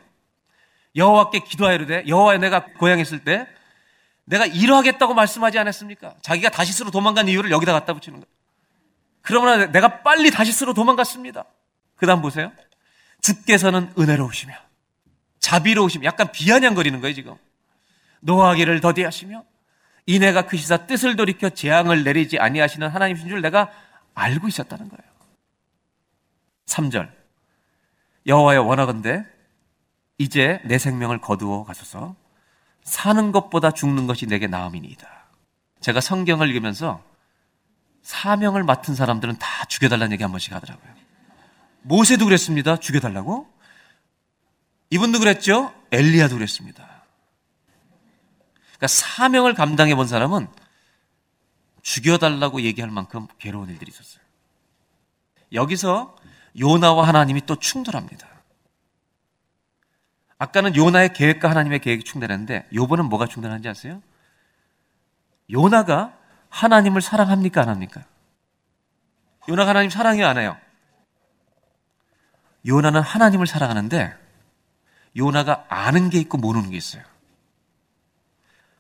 여호와께 0.96 1.40
기도하이르되 1.40 2.06
여호와의 2.08 2.40
내가 2.40 2.66
고향에 2.74 3.02
있을 3.02 3.24
때 3.24 3.48
내가 4.26 4.46
이러하겠다고 4.46 5.14
말씀하지 5.14 5.60
않았습니까? 5.60 6.16
자기가 6.22 6.50
다시스로 6.50 6.92
도망간 6.92 7.28
이유를 7.28 7.52
여기다 7.52 7.74
갖다 7.74 7.94
붙이는 7.94 8.20
거예요. 8.20 8.34
그러나 9.22 9.66
내가 9.68 10.02
빨리 10.02 10.32
다시스로 10.32 10.74
도망갔습니다. 10.74 11.46
그 11.96 12.06
다음 12.06 12.22
보세요. 12.22 12.52
주께서는 13.22 13.92
은혜로우시며 13.98 14.54
자비로우시며 15.40 16.06
약간 16.06 16.32
비아냥거리는 16.32 17.00
거예요 17.02 17.14
지금. 17.14 17.36
노하기를 18.22 18.80
더디하시며 18.82 19.44
이내가 20.06 20.46
크시사 20.46 20.86
뜻을 20.86 21.16
돌이켜 21.16 21.50
재앙을 21.50 22.04
내리지 22.04 22.40
아니하시는 22.40 22.88
하나님이신 22.88 23.30
줄 23.30 23.42
내가 23.42 23.72
알고 24.14 24.48
있었다는 24.48 24.90
거예요. 24.90 25.14
3절. 26.66 27.12
여호와여 28.26 28.64
원하건대 28.64 29.26
이제 30.18 30.62
내 30.66 30.78
생명을 30.78 31.20
거두어 31.20 31.64
가소서 31.64 32.16
사는 32.84 33.32
것보다 33.32 33.72
죽는 33.72 34.08
것이 34.08 34.26
내게 34.26 34.48
나음이니이다. 34.48 35.08
제가 35.80 36.02
성경을 36.02 36.48
읽으면서 36.50 37.04
사명을 38.02 38.64
맡은 38.64 38.96
사람들은 38.96 39.38
다 39.38 39.66
죽여달라는 39.66 40.14
얘기 40.14 40.24
한 40.24 40.32
번씩 40.32 40.54
하더라고요. 40.54 40.94
모세도 41.84 42.26
그랬습니다. 42.26 42.78
죽여달라고. 42.78 43.52
이분도 44.90 45.20
그랬죠. 45.20 45.74
엘리야도 45.92 46.36
그랬습니다. 46.36 47.04
그러니까 48.64 48.88
사명을 48.88 49.54
감당해 49.54 49.96
본 49.96 50.08
사람은 50.08 50.48
죽여달라고 51.82 52.62
얘기할 52.62 52.92
만큼 52.92 53.28
괴로운 53.40 53.70
일들이 53.70 53.92
있었어요. 53.92 54.24
여기서 55.52 56.16
요나와 56.60 57.08
하나님이 57.08 57.46
또 57.46 57.56
충돌합니다. 57.56 58.28
아까는 60.44 60.76
요나의 60.76 61.14
계획과 61.14 61.50
하나님의 61.50 61.80
계획이 61.80 62.04
충돌했는데 62.04 62.68
요번은 62.74 63.06
뭐가 63.06 63.28
충돌하는지 63.28 63.70
아세요? 63.70 64.02
요나가 65.50 66.18
하나님을 66.50 67.02
사랑합니까 67.02 67.62
안 67.62 67.70
합니까? 67.70 68.04
요나가 69.48 69.70
하나님 69.70 69.90
사랑해요 69.90 70.28
안 70.28 70.38
해요? 70.38 70.58
요나는 72.68 73.00
하나님을 73.00 73.48
사랑하는데 73.48 74.18
요나가 75.16 75.66
아는 75.70 76.10
게 76.10 76.20
있고 76.20 76.38
모르는 76.38 76.72
게 76.72 76.78
있어요. 76.78 77.04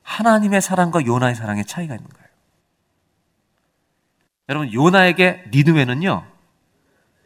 하나님의 0.01 0.61
사랑과 0.61 1.05
요나의 1.05 1.35
사랑의 1.35 1.63
차이가 1.63 1.95
있는 1.95 2.09
거예요. 2.09 2.27
여러분 4.49 4.73
요나에게 4.73 5.45
니누웨는요 5.53 6.32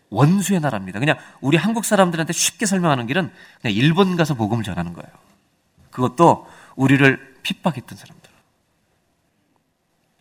원수의 0.10 0.60
나라입니다. 0.60 1.00
그냥 1.00 1.18
우리 1.42 1.58
한국 1.58 1.86
사람들한테 1.86 2.34
쉽게 2.34 2.66
설명하는 2.66 3.08
길은 3.08 3.32
그냥 3.62 3.76
일본 3.76 4.16
가서 4.16 4.34
복음을 4.36 4.64
전하는 4.64 4.94
거예요. 4.94 5.10
그것도 5.92 6.48
우리를 6.76 7.36
핍박했던 7.44 7.98
사람들. 7.98 8.30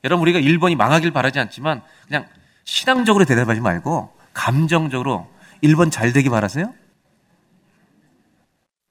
여러분 0.05 0.23
우리가 0.23 0.39
일본이 0.39 0.77
망하길 0.77 1.11
바라지 1.13 1.39
않지만 1.41 1.83
그냥 2.07 2.27
신앙적으로 2.65 3.25
대답하지 3.25 3.61
말고 3.61 4.15
감정적으로 4.33 5.29
일본 5.63 5.91
잘 5.91 6.13
되기 6.13 6.29
바라세요? 6.29 6.73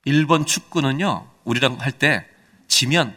일본 0.05 0.45
축구는요 0.45 1.27
우리랑 1.43 1.77
할 1.79 1.91
때 1.93 2.27
지면 2.67 3.15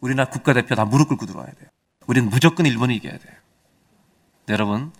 우리나라 0.00 0.28
국가대표 0.30 0.74
다 0.74 0.84
무릎 0.84 1.08
꿇고 1.08 1.26
들어와야 1.26 1.50
돼요. 1.52 1.68
우리는 2.06 2.28
무조건 2.30 2.66
일본을 2.66 2.94
이겨야 2.96 3.18
돼요. 3.18 3.34
여러분 4.48 4.92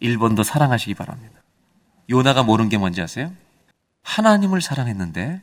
일본도 0.00 0.42
사랑하시기 0.42 0.94
바랍니다. 0.94 1.40
요나가 2.10 2.42
모르는 2.42 2.68
게 2.68 2.78
뭔지 2.78 3.00
아세요? 3.02 3.32
하나님을 4.02 4.60
사랑했는데 4.60 5.40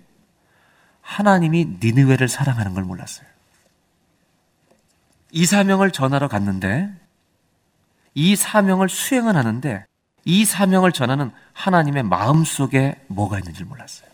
하나님이 1.01 1.77
니느웨를 1.81 2.29
사랑하는 2.29 2.73
걸 2.73 2.83
몰랐어요. 2.83 3.27
이 5.31 5.45
사명을 5.45 5.91
전하러 5.91 6.27
갔는데 6.27 6.89
이 8.13 8.35
사명을 8.35 8.87
수행은 8.89 9.35
하는데 9.35 9.85
이 10.25 10.45
사명을 10.45 10.91
전하는 10.91 11.31
하나님의 11.53 12.03
마음 12.03 12.45
속에 12.45 13.03
뭐가 13.07 13.39
있는지 13.39 13.63
몰랐어요. 13.63 14.09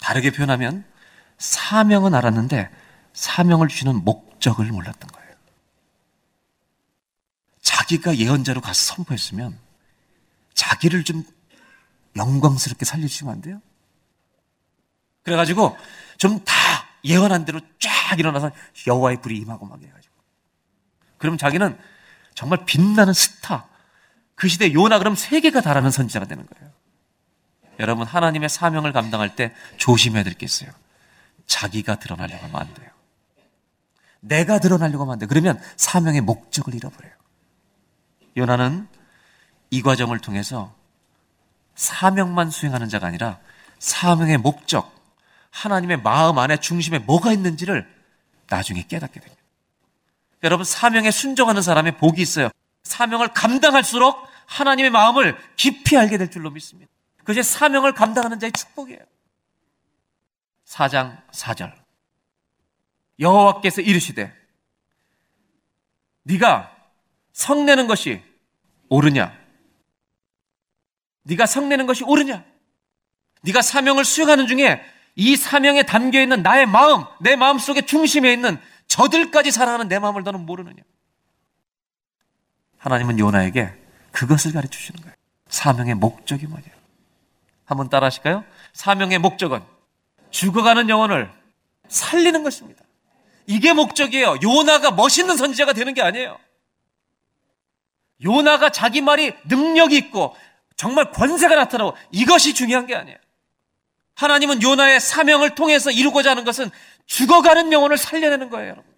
다르게 0.00 0.30
표현하면 0.30 0.84
사명은 1.38 2.14
알았는데 2.14 2.70
사명을 3.12 3.68
주는 3.68 4.04
목적을 4.04 4.66
몰랐던 4.66 5.10
거예요. 5.10 5.21
자기가 7.72 8.16
예언자로 8.18 8.60
가서 8.60 8.94
선포했으면 8.96 9.58
자기를 10.54 11.04
좀 11.04 11.24
영광스럽게 12.16 12.84
살려주시면 12.84 13.32
안 13.32 13.40
돼요? 13.40 13.62
그래가지고 15.22 15.76
좀 16.18 16.44
다 16.44 16.54
예언한 17.04 17.44
대로 17.46 17.60
쫙 17.80 18.18
일어나서 18.18 18.52
여호와의 18.86 19.22
불이 19.22 19.36
임하고 19.38 19.66
막 19.66 19.82
해가지고 19.82 20.14
그럼 21.18 21.36
자기는 21.38 21.76
정말 22.34 22.64
빛나는 22.64 23.12
스타 23.12 23.66
그 24.36 24.48
시대 24.48 24.72
요나 24.72 24.98
그럼 24.98 25.16
세계가 25.16 25.62
달하는 25.62 25.90
선지자가 25.90 26.26
되는 26.26 26.46
거예요. 26.46 26.70
여러분 27.80 28.06
하나님의 28.06 28.48
사명을 28.48 28.92
감당할 28.92 29.34
때 29.34 29.52
조심해야 29.78 30.22
될 30.22 30.34
게 30.34 30.44
있어요. 30.44 30.70
자기가 31.46 31.98
드러나려고 31.98 32.44
하면 32.44 32.60
안 32.60 32.72
돼요. 32.74 32.90
내가 34.20 34.60
드러나려고 34.60 35.02
하면 35.04 35.14
안 35.14 35.18
돼요. 35.18 35.28
그러면 35.28 35.60
사명의 35.76 36.20
목적을 36.20 36.74
잃어버려요. 36.74 37.12
요나는 38.36 38.88
이 39.70 39.82
과정을 39.82 40.18
통해서 40.18 40.74
사명만 41.74 42.50
수행하는 42.50 42.88
자가 42.88 43.06
아니라 43.06 43.38
사명의 43.78 44.38
목적, 44.38 44.94
하나님의 45.50 46.02
마음 46.02 46.38
안에 46.38 46.58
중심에 46.58 46.98
뭐가 46.98 47.32
있는지를 47.32 47.88
나중에 48.48 48.86
깨닫게 48.86 49.20
됩니다. 49.20 49.42
여러분, 50.42 50.64
사명에 50.64 51.10
순종하는 51.10 51.62
사람의 51.62 51.98
복이 51.98 52.20
있어요. 52.20 52.50
사명을 52.84 53.28
감당할수록 53.28 54.28
하나님의 54.46 54.90
마음을 54.90 55.36
깊이 55.56 55.96
알게 55.96 56.18
될 56.18 56.30
줄로 56.30 56.50
믿습니다. 56.50 56.90
그것이 57.18 57.42
사명을 57.42 57.94
감당하는 57.94 58.38
자의 58.38 58.52
축복이에요. 58.52 59.00
4장 60.66 61.20
4절. 61.30 61.72
여호와께서 63.20 63.82
이르시되 63.82 64.34
네가 66.24 66.71
성내는 67.32 67.86
것이 67.86 68.22
옳으냐? 68.88 69.36
네가 71.24 71.46
성내는 71.46 71.86
것이 71.86 72.04
옳으냐? 72.04 72.44
네가 73.42 73.62
사명을 73.62 74.04
수행하는 74.04 74.46
중에 74.46 74.82
이 75.14 75.36
사명에 75.36 75.82
담겨 75.82 76.20
있는 76.20 76.42
나의 76.42 76.66
마음, 76.66 77.04
내 77.20 77.36
마음 77.36 77.58
속에 77.58 77.82
중심에 77.82 78.32
있는 78.32 78.58
저들까지 78.86 79.50
사랑하는 79.50 79.88
내 79.88 79.98
마음을 79.98 80.22
너는 80.22 80.46
모르느냐? 80.46 80.82
하나님은 82.78 83.18
요나에게 83.18 83.72
그것을 84.10 84.52
가르쳐 84.52 84.78
주시는 84.78 85.00
거예요. 85.02 85.14
사명의 85.48 85.94
목적이 85.94 86.46
뭐냐? 86.46 86.64
한번 87.64 87.88
따라 87.88 88.06
하실까요? 88.06 88.44
사명의 88.72 89.18
목적은 89.18 89.62
죽어가는 90.30 90.88
영혼을 90.88 91.30
살리는 91.88 92.42
것입니다. 92.42 92.82
이게 93.46 93.72
목적이에요. 93.72 94.36
요나가 94.42 94.90
멋있는 94.90 95.36
선지자가 95.36 95.72
되는 95.72 95.94
게 95.94 96.02
아니에요. 96.02 96.38
요나가 98.24 98.70
자기 98.70 99.00
말이 99.00 99.32
능력이 99.44 99.96
있고 99.96 100.36
정말 100.76 101.10
권세가 101.10 101.54
나타나고 101.54 101.96
이것이 102.10 102.54
중요한 102.54 102.86
게 102.86 102.94
아니에요. 102.94 103.18
하나님은 104.14 104.62
요나의 104.62 105.00
사명을 105.00 105.54
통해서 105.54 105.90
이루고자 105.90 106.30
하는 106.30 106.44
것은 106.44 106.70
죽어가는 107.06 107.72
영혼을 107.72 107.96
살려내는 107.96 108.50
거예요, 108.50 108.70
여러분. 108.70 108.92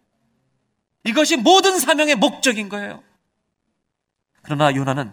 이것이 1.05 1.37
모든 1.37 1.79
사명의 1.79 2.17
목적인 2.17 2.69
거예요. 2.69 3.03
그러나 4.43 4.75
요나는 4.75 5.13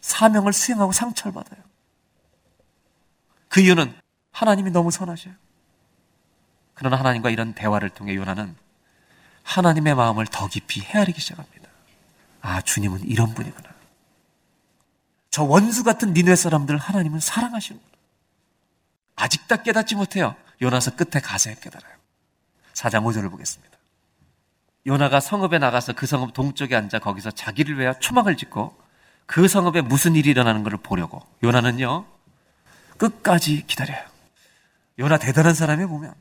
사명을 0.00 0.52
수행하고 0.52 0.92
상처를 0.92 1.32
받아요. 1.32 1.60
그 3.48 3.60
이유는 3.60 3.94
하나님이 4.30 4.70
너무 4.70 4.90
선하셔요. 4.90 5.34
그러나 6.74 6.96
하나님과 6.96 7.30
이런 7.30 7.54
대화를 7.54 7.90
통해 7.90 8.14
요나는 8.14 8.54
하나님의 9.42 9.94
마음을 9.94 10.26
더 10.26 10.46
깊이 10.46 10.80
헤아리기 10.80 11.20
시작합니다. 11.20 11.57
아, 12.40 12.60
주님은 12.60 13.04
이런 13.04 13.34
분이구나. 13.34 13.68
저 15.30 15.44
원수 15.44 15.84
같은 15.84 16.14
니네 16.14 16.36
사람들을 16.36 16.78
하나님은 16.78 17.20
사랑하시는구나. 17.20 17.98
아직 19.16 19.46
다 19.48 19.56
깨닫지 19.56 19.94
못해요. 19.94 20.34
요나서 20.62 20.96
끝에 20.96 21.20
가서 21.20 21.54
깨달아요. 21.54 21.94
4장 22.74 23.04
5절을 23.04 23.30
보겠습니다. 23.30 23.76
요나가 24.86 25.20
성읍에 25.20 25.58
나가서 25.58 25.92
그 25.92 26.06
성읍 26.06 26.32
동쪽에 26.32 26.74
앉아 26.74 27.00
거기서 27.00 27.32
자기를 27.32 27.78
위하여 27.78 27.98
초막을 27.98 28.36
짓고 28.36 28.76
그 29.26 29.46
성읍에 29.46 29.82
무슨 29.82 30.16
일이 30.16 30.30
일어나는 30.30 30.62
것을 30.64 30.78
보려고 30.78 31.22
요나는요 31.42 32.06
끝까지 32.96 33.66
기다려요. 33.66 34.02
요나 34.98 35.18
대단한 35.18 35.54
사람이 35.54 35.86
보면 35.86 36.14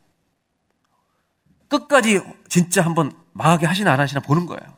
끝까지 1.69 2.21
진짜 2.49 2.83
한번 2.83 3.11
망하게 3.33 3.65
하시나 3.65 3.93
안 3.93 3.99
하시나 3.99 4.19
보는 4.19 4.45
거예요. 4.45 4.76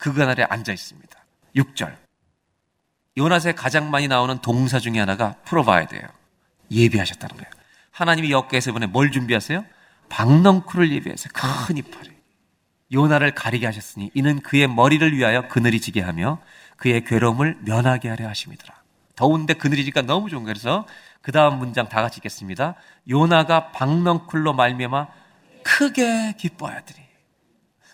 그 0.00 0.14
그날에 0.14 0.44
앉아 0.48 0.72
있습니다. 0.72 1.24
6절. 1.54 1.94
요나스에 3.18 3.52
가장 3.52 3.90
많이 3.90 4.08
나오는 4.08 4.38
동사 4.40 4.78
중에 4.78 4.98
하나가 4.98 5.34
프로바이드예요. 5.44 6.02
예비하셨다는 6.70 7.36
거예요. 7.36 7.50
하나님이 7.90 8.30
여호께서 8.32 8.70
이번에 8.70 8.86
뭘 8.86 9.12
준비하세요? 9.12 9.62
박넝쿨을 10.08 10.90
예비하세요. 10.90 11.32
큰 11.34 11.76
이파리. 11.76 12.10
요나를 12.92 13.34
가리게 13.34 13.66
하셨으니 13.66 14.10
이는 14.14 14.40
그의 14.40 14.66
머리를 14.68 15.16
위하여 15.16 15.46
그늘이 15.48 15.80
지게 15.80 16.00
하며 16.00 16.40
그의 16.76 17.04
괴로움을 17.04 17.58
면하게 17.60 18.08
하려 18.08 18.26
하심이더라. 18.26 18.74
더운데 19.16 19.52
그늘이 19.52 19.82
지니까 19.82 20.02
너무 20.02 20.30
좋은 20.30 20.44
거예요. 20.44 20.54
그래서 20.54 20.86
그 21.20 21.30
다음 21.30 21.58
문장 21.58 21.90
다 21.90 22.00
같이 22.00 22.18
읽겠습니다. 22.18 22.74
요나가 23.10 23.70
박넝쿨로 23.72 24.54
말미암아 24.54 25.08
크게 25.62 26.36
기뻐하더니 26.38 27.00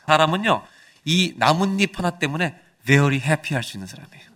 사람은요 0.07 0.63
이 1.07 1.35
나뭇잎 1.39 1.97
하나 1.99 2.19
때문에 2.19 2.61
very 2.85 3.17
happy 3.17 3.55
할 3.55 3.63
수 3.63 3.77
있는 3.77 3.87
사람이에요. 3.87 4.27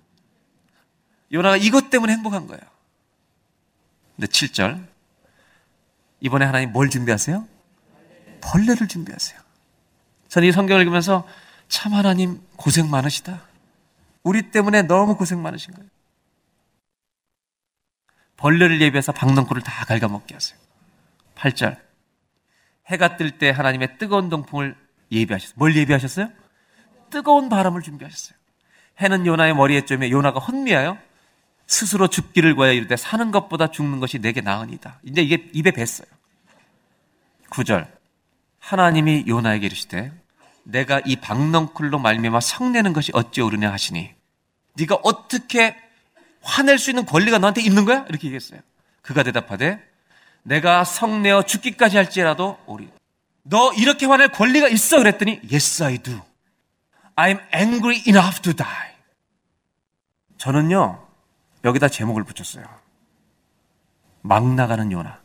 요나가 1.33 1.57
이것 1.57 1.91
때문에 1.91 2.13
행복한 2.15 2.47
거예요. 2.47 2.63
근데 4.17 4.27
7절. 4.29 4.89
이번에 6.21 6.45
하나님 6.45 6.73
뭘 6.73 6.89
준비하세요? 6.89 7.47
벌레를 8.41 8.89
준비하세요. 8.89 9.39
저는 10.29 10.49
이 10.49 10.53
성경을 10.53 10.83
읽으면서 10.83 11.27
참 11.69 11.93
하나님 11.95 12.41
고생 12.57 12.89
많으시다. 12.89 13.43
우리 14.23 14.51
때문에 14.51 14.83
너무 14.83 15.17
고생 15.17 15.43
많으신 15.43 15.75
거예요. 15.75 15.89
벌레를 18.37 18.81
예비해서 18.81 19.13
박넝쿨을 19.13 19.63
다 19.63 19.85
갉아먹게 19.87 20.35
하세요. 20.35 20.59
8절. 21.35 21.79
해가 22.87 23.17
뜰 23.17 23.39
때 23.39 23.51
하나님의 23.51 23.99
뜨거운 23.99 24.29
동풍을 24.29 24.77
예비하셨어요. 25.11 25.55
뭘 25.57 25.75
예비하셨어요? 25.77 26.31
뜨거운 27.11 27.49
바람을 27.49 27.83
준비하셨어요. 27.83 28.39
해는 29.01 29.27
요나의 29.27 29.55
머리에 29.55 29.83
쬐며 29.83 30.11
요나가 30.11 30.41
혼미하여 30.41 30.99
스스로 31.67 32.09
죽기를 32.09 32.55
구하여 32.55 32.73
이르되 32.73 32.97
사는 32.97 33.31
것보다 33.31 33.69
죽는 33.69 34.01
것이 34.01 34.19
내게 34.19 34.41
나으니다. 34.41 34.99
이제 35.05 35.23
이게 35.23 35.49
입에 35.53 35.71
뱄어요. 35.71 36.07
9절. 37.51 37.87
하나님이 38.59 39.25
요나에게 39.27 39.67
이르시되 39.67 40.13
내가 40.65 41.01
이 41.05 41.17
박넝쿨로 41.17 41.99
말미암아 41.99 42.41
성내는 42.41 42.93
것이 42.93 43.11
어찌 43.15 43.41
오르냐 43.41 43.73
하시니 43.73 44.15
네가 44.75 44.99
어떻게 45.03 45.77
화낼 46.43 46.79
수 46.79 46.91
있는 46.91 47.07
권리가 47.07 47.39
너한테 47.39 47.63
있는 47.63 47.85
거야? 47.85 48.05
이렇게 48.09 48.27
얘기했어요. 48.27 48.61
그가 49.03 49.23
대답하되 49.23 49.81
내가 50.43 50.85
성내어 50.85 51.43
죽기까지 51.43 51.97
할지라도 51.97 52.59
오리. 52.67 52.89
너 53.43 53.73
이렇게 53.73 54.07
화낼 54.07 54.29
권리가 54.29 54.69
있어 54.69 54.99
그랬더니 54.99 55.41
Yes 55.51 55.83
I 55.83 55.99
do. 55.99 56.21
I'm 57.21 57.39
angry 57.53 58.03
enough 58.09 58.41
to 58.41 58.55
die. 58.55 58.95
저는요 60.39 61.07
여기다 61.65 61.89
제목을 61.89 62.25
붙였어요. 62.25 62.65
막 64.23 64.47
나가는 64.55 64.91
요나. 64.91 65.21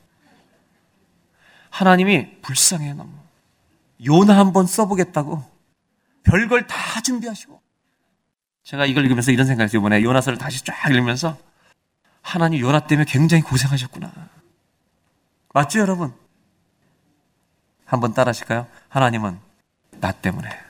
하나님이 1.69 2.41
불쌍해 2.41 2.93
너무. 2.95 3.13
요나 4.05 4.37
한번 4.37 4.67
써보겠다고 4.67 5.41
별걸 6.23 6.67
다 6.67 6.99
준비하시고 7.01 7.61
제가 8.63 8.85
이걸 8.85 9.05
읽으면서 9.05 9.31
이런 9.31 9.45
생각했어요. 9.45 9.79
이번에 9.79 10.03
요나서를 10.03 10.37
다시 10.37 10.65
쫙 10.65 10.89
읽으면서 10.89 11.37
하나님 12.21 12.59
요나 12.59 12.87
때문에 12.87 13.05
굉장히 13.05 13.41
고생하셨구나. 13.43 14.11
맞죠, 15.53 15.79
여러분? 15.79 16.13
한번 17.85 18.13
따라 18.13 18.29
하실까요? 18.29 18.67
하나님은 18.89 19.39
나 20.01 20.11
때문에 20.11 20.64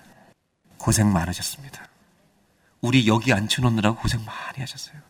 고생 0.85 1.11
많으셨습니다. 1.11 1.89
우리 2.79 3.07
여기 3.07 3.33
앉혀놓느라고 3.33 3.97
고생 3.97 4.23
많이 4.23 4.59
하셨어요. 4.59 5.01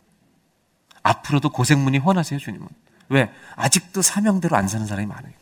앞으로도 1.03 1.49
고생문이 1.49 1.97
훤하세요, 1.97 2.39
주님은. 2.39 2.65
왜? 3.09 3.29
아직도 3.57 4.01
사명대로 4.01 4.55
안 4.55 4.69
사는 4.69 4.85
사람이 4.85 5.05
많으니까. 5.05 5.41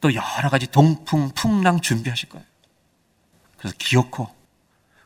또 0.00 0.14
여러 0.14 0.48
가지 0.48 0.66
동풍, 0.66 1.32
풍랑 1.34 1.82
준비하실 1.82 2.30
거예요. 2.30 2.46
그래서 3.58 3.76
기어코 3.78 4.34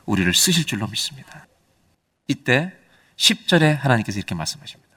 우리를 0.05 0.33
쓰실 0.33 0.63
줄로 0.63 0.87
믿습니다. 0.87 1.47
이때 2.29 2.71
10절에 3.17 3.75
하나님께서 3.75 4.19
이렇게 4.19 4.35
말씀하십니다. 4.35 4.95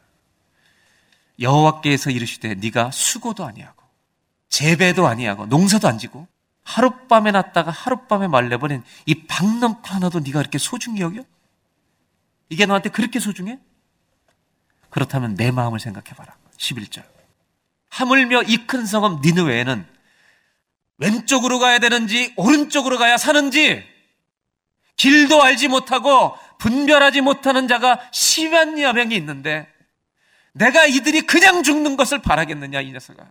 여호와께서 1.41 2.11
이르시되 2.11 2.55
네가 2.55 2.93
수고도 2.93 3.45
아니하고 3.45 3.83
재배도 4.51 5.09
아니하고 5.09 5.47
농사도 5.47 5.89
안 5.89 5.99
지고 5.99 6.29
하룻밤에 6.65 7.31
났다가 7.33 7.71
하룻밤에 7.71 8.29
말려버린 8.29 8.83
이 9.07 9.15
박넘쿨 9.27 9.93
하나도 9.95 10.21
네가 10.21 10.41
이렇게 10.41 10.59
소중히 10.59 11.01
여겨? 11.01 11.25
이게 12.49 12.67
너한테 12.67 12.91
그렇게 12.91 13.19
소중해? 13.21 13.59
그렇다면 14.91 15.35
내 15.35 15.51
마음을 15.51 15.79
생각해봐라. 15.81 16.37
11절. 16.57 17.05
하물며 17.91 18.43
이 18.45 18.67
큰 18.67 18.87
성읍 18.87 19.21
니느웨에는 19.23 19.87
왼쪽으로 20.99 21.59
가야 21.59 21.79
되는지 21.79 22.33
오른쪽으로 22.37 22.99
가야 22.99 23.17
사는지 23.17 23.85
길도 24.97 25.43
알지 25.43 25.69
못하고 25.69 26.37
분별하지 26.59 27.23
못하는 27.23 27.67
자가 27.69 28.01
심한 28.13 28.79
여명이 28.79 29.17
있는데 29.17 29.67
내가 30.53 30.85
이들이 30.85 31.23
그냥 31.23 31.63
죽는 31.63 31.97
것을 31.97 32.21
바라겠느냐 32.21 32.81
이 32.83 32.93
녀석아. 32.93 33.25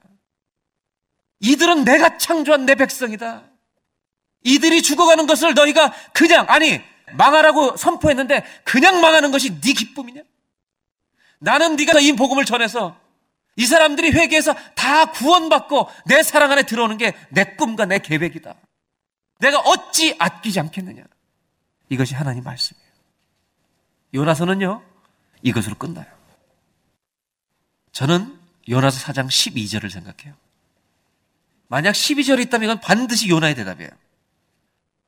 이들은 1.39 1.85
내가 1.85 2.17
창조한 2.17 2.65
내 2.65 2.75
백성이다. 2.75 3.43
이들이 4.43 4.81
죽어가는 4.81 5.27
것을 5.27 5.53
너희가 5.53 5.93
그냥 6.13 6.45
아니 6.49 6.81
망하라고 7.13 7.75
선포했는데 7.77 8.43
그냥 8.63 9.01
망하는 9.01 9.31
것이 9.31 9.59
네 9.61 9.73
기쁨이냐? 9.73 10.21
나는 11.39 11.75
네가 11.75 11.99
이 11.99 12.13
복음을 12.13 12.45
전해서 12.45 12.97
이 13.55 13.65
사람들이 13.65 14.11
회개해서 14.11 14.53
다 14.75 15.11
구원받고 15.11 15.89
내 16.05 16.23
사랑 16.23 16.51
안에 16.51 16.63
들어오는 16.63 16.97
게 16.97 17.13
내 17.29 17.43
꿈과 17.55 17.85
내 17.85 17.99
계획이다. 17.99 18.55
내가 19.39 19.59
어찌 19.59 20.15
아끼지 20.19 20.59
않겠느냐? 20.59 21.03
이것이 21.89 22.13
하나님 22.13 22.43
말씀이에요. 22.43 22.89
요나서는요, 24.13 24.83
이것으로 25.43 25.75
끝나요. 25.75 26.05
저는 27.91 28.37
요나서 28.69 28.99
4장 29.11 29.27
12절을 29.27 29.89
생각해요. 29.89 30.35
만약 31.69 31.91
12절이 31.91 32.47
있다면 32.47 32.65
이건 32.69 32.79
반드시 32.81 33.29
요나의 33.29 33.55
대답이에요. 33.55 33.89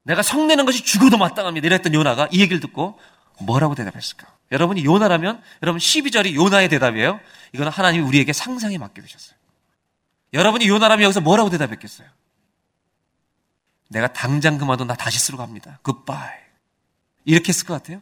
내가 0.04 0.22
성내는 0.22 0.66
것이 0.66 0.84
죽어도 0.84 1.18
마땅합니다. 1.18 1.66
이랬던 1.66 1.94
요나가 1.94 2.28
이 2.32 2.40
얘기를 2.40 2.60
듣고 2.60 2.98
뭐라고 3.42 3.76
대답했을까? 3.76 4.28
여러분이 4.52 4.86
요나라면 4.86 5.42
여러분 5.64 5.80
12절이 5.80 6.36
요나의 6.36 6.70
대답이에요. 6.70 7.20
이거는 7.54 7.72
하나님이 7.72 8.04
우리에게 8.06 8.32
상상에 8.32 8.78
맡겨주셨어요. 8.78 9.36
여러분이 10.34 10.68
요나라면 10.68 11.04
여기서 11.04 11.22
뭐라고 11.22 11.50
대답했겠어요? 11.50 12.08
내가 13.90 14.14
당장 14.14 14.58
그만둬 14.58 14.86
나 14.86 14.96
다시 14.96 15.20
쓰러 15.20 15.38
갑니다. 15.38 15.80
굿바이. 15.82 16.30
이렇게 17.26 17.50
했을 17.50 17.66
것 17.66 17.74
같아요? 17.74 18.02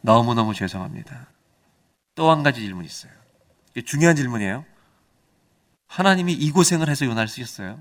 너무너무 0.00 0.54
죄송합니다. 0.54 1.28
또 2.14 2.30
한 2.30 2.42
가지 2.42 2.60
질문이 2.60 2.86
있어요. 2.86 3.12
중요한 3.84 4.14
질문이에요. 4.16 4.64
하나님이 5.94 6.32
이 6.32 6.50
고생을 6.50 6.88
해서 6.88 7.06
요나를 7.06 7.28
쓰셨어요. 7.28 7.80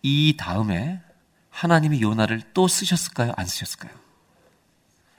이 0.00 0.38
다음에 0.38 1.02
하나님이 1.50 2.00
요나를 2.00 2.40
또 2.54 2.66
쓰셨을까요? 2.66 3.34
안 3.36 3.44
쓰셨을까요? 3.44 3.92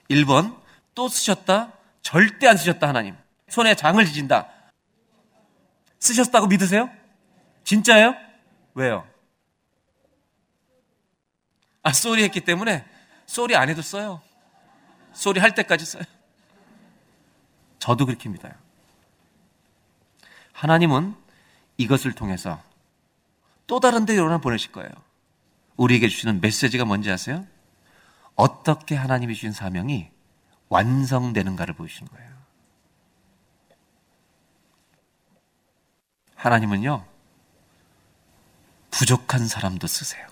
1번, 0.10 0.60
또 0.96 1.08
쓰셨다? 1.08 1.74
절대 2.02 2.48
안 2.48 2.58
쓰셨다, 2.58 2.88
하나님. 2.88 3.16
손에 3.50 3.76
장을 3.76 4.04
지진다. 4.04 4.50
쓰셨다고 6.00 6.48
믿으세요? 6.48 6.90
진짜예요? 7.64 8.16
왜요? 8.74 9.08
아, 11.84 11.94
sorry 11.94 12.24
했기 12.24 12.42
때문에 12.42 12.84
sorry 13.28 13.56
안 13.56 13.70
해도 13.70 13.84
써요. 13.84 14.24
sorry 15.14 15.40
할 15.40 15.54
때까지 15.54 15.86
써요. 15.86 16.04
저도 17.78 18.08
그렇게 18.08 18.28
믿어요. 18.28 18.54
하나님은 20.54 21.22
이것을 21.78 22.14
통해서 22.14 22.62
또 23.68 23.80
다른 23.80 24.06
데 24.06 24.18
요나 24.18 24.40
보내실 24.40 24.72
거예요. 24.72 24.90
우리에게 25.78 26.08
주시는 26.08 26.42
메시지가 26.42 26.86
뭔지 26.86 27.10
아세요? 27.12 27.46
어떻게 28.36 28.96
하나님이 28.96 29.36
주신 29.36 29.52
사명이 29.52 30.10
완성되는가를 30.70 31.76
보여주시는 31.76 32.12
거예요. 32.12 32.34
하나님은요, 36.36 37.06
부족한 38.92 39.48
사람도 39.48 39.88
쓰세요. 39.88 40.28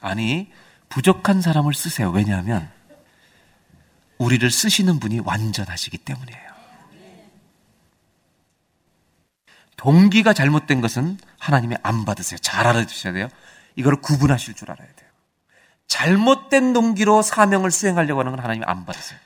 아니, 0.00 0.50
부족한 0.88 1.40
사람을 1.40 1.72
쓰세요. 1.72 2.10
왜냐하면, 2.10 2.70
우리를 4.18 4.50
쓰시는 4.50 5.00
분이 5.00 5.20
완전하시기 5.20 5.98
때문이에요. 5.98 6.51
동기가 9.82 10.32
잘못된 10.32 10.80
것은 10.80 11.18
하나님이 11.40 11.74
안 11.82 12.04
받으세요. 12.04 12.38
잘 12.38 12.68
알아두셔야 12.68 13.12
돼요. 13.14 13.28
이걸 13.74 13.96
구분하실 13.96 14.54
줄 14.54 14.70
알아야 14.70 14.86
돼요. 14.86 15.10
잘못된 15.88 16.72
동기로 16.72 17.22
사명을 17.22 17.72
수행하려고 17.72 18.20
하는 18.20 18.30
건 18.30 18.38
하나님이 18.44 18.64
안 18.64 18.84
받으세요. 18.86 19.18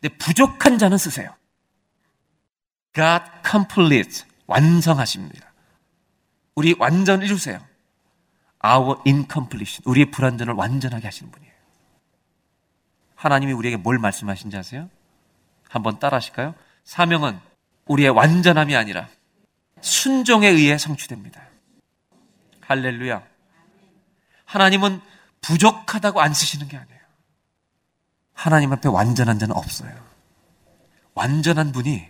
근데 0.00 0.16
부족한 0.16 0.78
자는 0.78 0.96
쓰세요. 0.96 1.34
God 2.94 3.24
complete. 3.46 4.24
완성하십니다. 4.46 5.52
우리 6.54 6.74
완전 6.78 7.20
이루세요. 7.20 7.60
Our 8.64 9.00
incompletion. 9.06 9.82
우리의 9.84 10.12
불완전을 10.12 10.54
완전하게 10.54 11.06
하시는 11.06 11.30
분이에요. 11.30 11.52
하나님이 13.16 13.52
우리에게 13.52 13.76
뭘 13.76 13.98
말씀하신지 13.98 14.56
아세요? 14.56 14.88
한번 15.68 15.98
따라 15.98 16.16
하실까요? 16.16 16.54
사명은 16.84 17.38
우리의 17.86 18.10
완전함이 18.10 18.74
아니라 18.76 19.08
순종에 19.80 20.48
의해 20.48 20.78
성취됩니다. 20.78 21.42
할렐루야. 22.60 23.22
하나님은 24.44 25.00
부족하다고 25.42 26.20
안 26.20 26.32
쓰시는 26.32 26.68
게 26.68 26.76
아니에요. 26.76 27.00
하나님 28.32 28.72
앞에 28.72 28.88
완전한 28.88 29.38
자는 29.38 29.54
없어요. 29.54 29.92
완전한 31.14 31.72
분이 31.72 32.08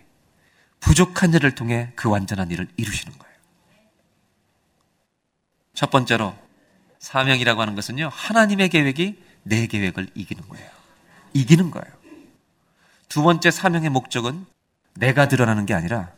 부족한 0.79 1.31
자를 1.31 1.55
통해 1.55 1.91
그 1.95 2.09
완전한 2.09 2.51
일을 2.51 2.67
이루시는 2.77 3.17
거예요. 3.17 3.35
첫 5.73 5.89
번째로 5.91 6.35
사명이라고 6.99 7.61
하는 7.61 7.75
것은요, 7.75 8.09
하나님의 8.11 8.69
계획이 8.69 9.21
내 9.43 9.67
계획을 9.67 10.09
이기는 10.15 10.47
거예요. 10.47 10.69
이기는 11.33 11.69
거예요. 11.69 11.93
두 13.09 13.21
번째 13.21 13.51
사명의 13.51 13.89
목적은 13.89 14.45
내가 14.95 15.27
드러나는 15.27 15.65
게 15.65 15.73
아니라 15.73 16.11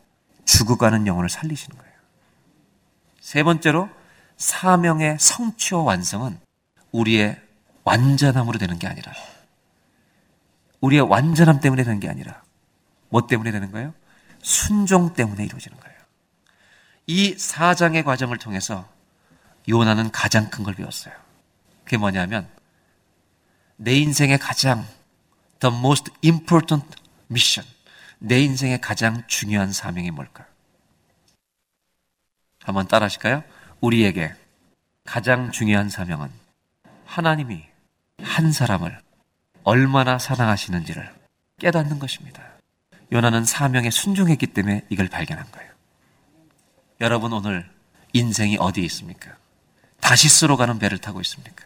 죽어가는 0.45 1.07
영혼을 1.07 1.30
살리시는 1.30 1.78
거예요. 1.78 1.93
세 3.19 3.43
번째로 3.43 3.89
사명의 4.38 5.17
성취와 5.19 5.82
완성은 5.82 6.39
우리의 6.91 7.41
완전함으로 7.84 8.57
되는 8.59 8.78
게 8.80 8.88
아니라 8.88 9.11
우리의 10.82 11.01
완전함 11.01 11.59
때문에 11.59 11.84
되는 11.84 11.99
게 11.99 12.07
아니라 12.07 12.41
뭐 13.09 13.25
때문에 13.28 13.51
되는 13.51 13.71
거예요? 13.71 13.93
순종 14.41 15.13
때문에 15.13 15.43
이루어지는 15.45 15.78
거예요. 15.80 15.97
이 17.07 17.34
사장의 17.38 18.03
과정을 18.03 18.38
통해서 18.38 18.88
요나는 19.67 20.11
가장 20.11 20.49
큰 20.49 20.63
걸 20.63 20.75
배웠어요. 20.75 21.13
그게 21.84 21.97
뭐냐면 21.97 22.47
내 23.78 23.93
인생의 23.95 24.38
가장 24.39 24.86
the 25.59 25.75
most 25.75 26.11
important 26.23 26.88
mission 27.30 27.67
내 28.20 28.41
인생의 28.41 28.82
가장 28.82 29.24
중요한 29.28 29.72
사명이 29.72 30.11
뭘까? 30.11 30.45
한번 32.61 32.88
따라 32.88 33.05
하실까요? 33.05 33.43
우리에게 33.80 34.34
가장 35.05 35.51
중요한 35.51 35.89
사명은 35.89 36.30
하나님이 37.05 37.65
한 38.22 38.51
사람을 38.51 38.99
얼마나 39.63 40.20
사랑하시는지를 40.20 41.13
깨닫는 41.59 41.99
것입니다. 41.99 42.43
요나는 43.11 43.45
사명에 43.45 43.89
순종했기 43.89 44.47
때문에 44.47 44.86
이걸 44.89 45.07
발견한 45.07 45.49
거예요. 45.51 45.72
여러분 46.99 47.32
오늘 47.32 47.70
인생이 48.13 48.57
어디에 48.59 48.84
있습니까? 48.86 49.38
다시스로 50.01 50.57
가는 50.57 50.80
배를 50.80 50.97
타고 50.97 51.22
있습니까? 51.22 51.65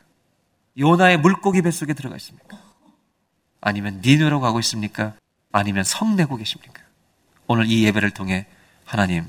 요나의 0.77 1.17
물고기 1.17 1.61
뱃속에 1.61 1.93
들어가 1.93 2.15
있습니까? 2.17 2.61
아니면 3.59 4.01
니누로 4.03 4.39
가고 4.39 4.59
있습니까? 4.59 5.13
아니면 5.51 5.83
성내고 5.83 6.37
계십니까? 6.37 6.81
오늘 7.47 7.65
이 7.67 7.83
예배를 7.85 8.11
통해 8.11 8.45
하나님, 8.85 9.27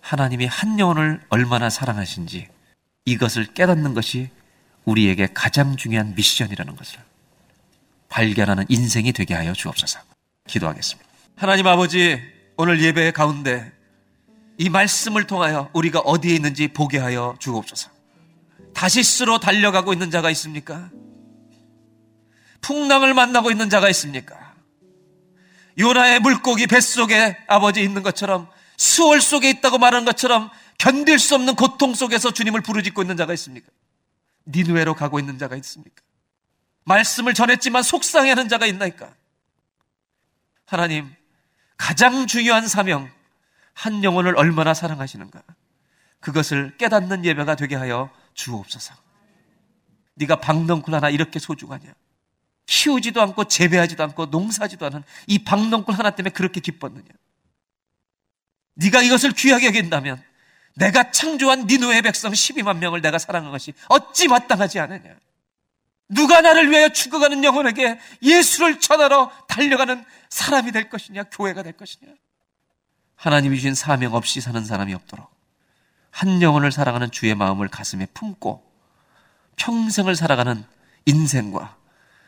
하나님이 0.00 0.46
한 0.46 0.78
영혼을 0.78 1.20
얼마나 1.28 1.70
사랑하신지 1.70 2.48
이것을 3.04 3.46
깨닫는 3.54 3.94
것이 3.94 4.30
우리에게 4.84 5.28
가장 5.34 5.76
중요한 5.76 6.14
미션이라는 6.14 6.76
것을 6.76 6.98
발견하는 8.08 8.64
인생이 8.68 9.12
되게 9.12 9.34
하여 9.34 9.52
주옵소서. 9.52 10.00
기도하겠습니다. 10.46 11.08
하나님 11.36 11.66
아버지, 11.66 12.20
오늘 12.56 12.80
예배 12.80 13.10
가운데 13.12 13.72
이 14.58 14.70
말씀을 14.70 15.26
통하여 15.26 15.70
우리가 15.72 16.00
어디에 16.00 16.34
있는지 16.34 16.68
보게 16.68 16.98
하여 16.98 17.36
주옵소서. 17.38 17.90
다시스로 18.74 19.38
달려가고 19.38 19.92
있는 19.92 20.10
자가 20.10 20.30
있습니까? 20.30 20.90
풍랑을 22.60 23.14
만나고 23.14 23.50
있는 23.50 23.68
자가 23.68 23.88
있습니까? 23.90 24.45
요나의 25.78 26.20
물고기 26.20 26.66
뱃속에 26.66 27.36
아버지 27.46 27.82
있는 27.82 28.02
것처럼 28.02 28.48
수월 28.76 29.20
속에 29.20 29.50
있다고 29.50 29.78
말하는 29.78 30.04
것처럼 30.04 30.50
견딜 30.78 31.18
수 31.18 31.34
없는 31.34 31.54
고통 31.54 31.94
속에서 31.94 32.30
주님을 32.30 32.60
부르짖고 32.62 33.02
있는 33.02 33.16
자가 33.16 33.32
있습니까? 33.34 33.68
니누에로 34.46 34.94
가고 34.94 35.18
있는 35.18 35.38
자가 35.38 35.56
있습니까? 35.56 36.02
말씀을 36.84 37.34
전했지만 37.34 37.82
속상해하는 37.82 38.48
자가 38.48 38.66
있나이까? 38.66 39.12
하나님, 40.66 41.12
가장 41.76 42.26
중요한 42.26 42.68
사명, 42.68 43.10
한 43.72 44.04
영혼을 44.04 44.36
얼마나 44.36 44.72
사랑하시는가? 44.72 45.42
그것을 46.20 46.76
깨닫는 46.76 47.24
예배가 47.24 47.56
되게 47.56 47.76
하여 47.76 48.10
주옵소서. 48.34 48.94
네가 50.14 50.36
박넝쿨 50.36 50.94
하나 50.94 51.10
이렇게 51.10 51.38
소중하냐? 51.38 51.92
키우지도 52.66 53.22
않고 53.22 53.44
재배하지도 53.44 54.02
않고 54.02 54.26
농사지도 54.26 54.86
않은 54.86 55.02
이 55.26 55.38
박넝쿨 55.44 55.94
하나 55.94 56.10
때문에 56.10 56.32
그렇게 56.32 56.60
기뻤느냐? 56.60 57.06
네가 58.74 59.02
이것을 59.02 59.32
귀하게 59.32 59.66
여긴다면 59.66 60.22
내가 60.74 61.10
창조한 61.10 61.66
니누의 61.66 62.02
백성 62.02 62.32
12만 62.32 62.78
명을 62.78 63.00
내가 63.00 63.18
사랑한 63.18 63.50
것이 63.50 63.72
어찌 63.88 64.28
마땅하지 64.28 64.78
않느냐? 64.80 65.14
누가 66.08 66.40
나를 66.40 66.70
위하여 66.70 66.88
죽어가는 66.90 67.42
영혼에게 67.42 67.98
예수를 68.22 68.78
전하러 68.80 69.32
달려가는 69.48 70.04
사람이 70.28 70.72
될 70.72 70.90
것이냐? 70.90 71.24
교회가 71.24 71.62
될 71.62 71.72
것이냐? 71.72 72.12
하나님이 73.14 73.56
주신 73.56 73.74
사명 73.74 74.14
없이 74.14 74.40
사는 74.40 74.62
사람이 74.64 74.92
없도록 74.92 75.34
한 76.10 76.42
영혼을 76.42 76.70
사랑하는 76.70 77.10
주의 77.10 77.34
마음을 77.34 77.68
가슴에 77.68 78.06
품고 78.12 78.62
평생을 79.56 80.16
살아가는 80.16 80.64
인생과 81.06 81.76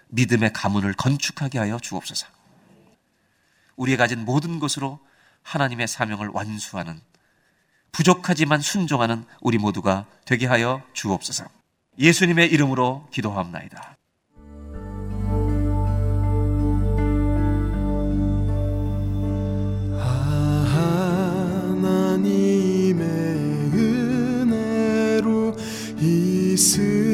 믿음의 0.09 0.53
가문을 0.53 0.95
건축하게 0.95 1.59
하여 1.59 1.79
주옵소서. 1.79 2.27
우리가 3.77 4.05
가진 4.05 4.25
모든 4.25 4.59
것으로 4.59 4.99
하나님의 5.43 5.89
사명을 5.89 6.29
완수하는 6.29 7.01
부족하지만 7.93 8.61
순종하는 8.61 9.25
우리 9.41 9.59
모두가 9.59 10.07
되게 10.25 10.47
하여 10.47 10.83
주옵소서. 10.93 11.47
예수님의 11.99 12.51
이름으로 12.53 13.09
기도합나이다. 13.13 13.97
있을 26.59 27.08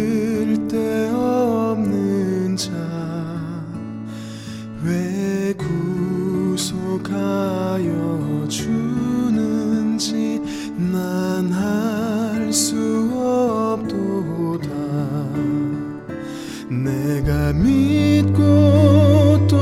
믿고 17.53 19.47
또 19.47 19.57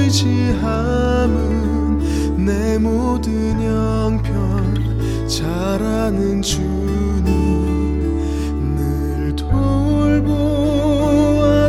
의지함은 0.00 1.26
내 2.44 2.78
모든 2.78 3.60
형편 3.60 5.28
잘하는 5.28 6.42
주님. 6.42 6.94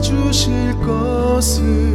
주실 0.06 0.76
것을 0.86 1.95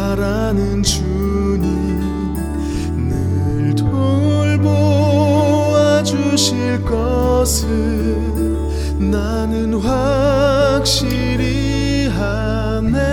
잘 0.00 0.18
아는 0.18 0.82
주님 0.82 2.34
늘 2.96 3.74
돌보아 3.74 5.22
주실 6.02 6.82
것을 6.86 7.68
나는 8.98 9.74
확실히 9.74 11.28
하네 12.08 13.09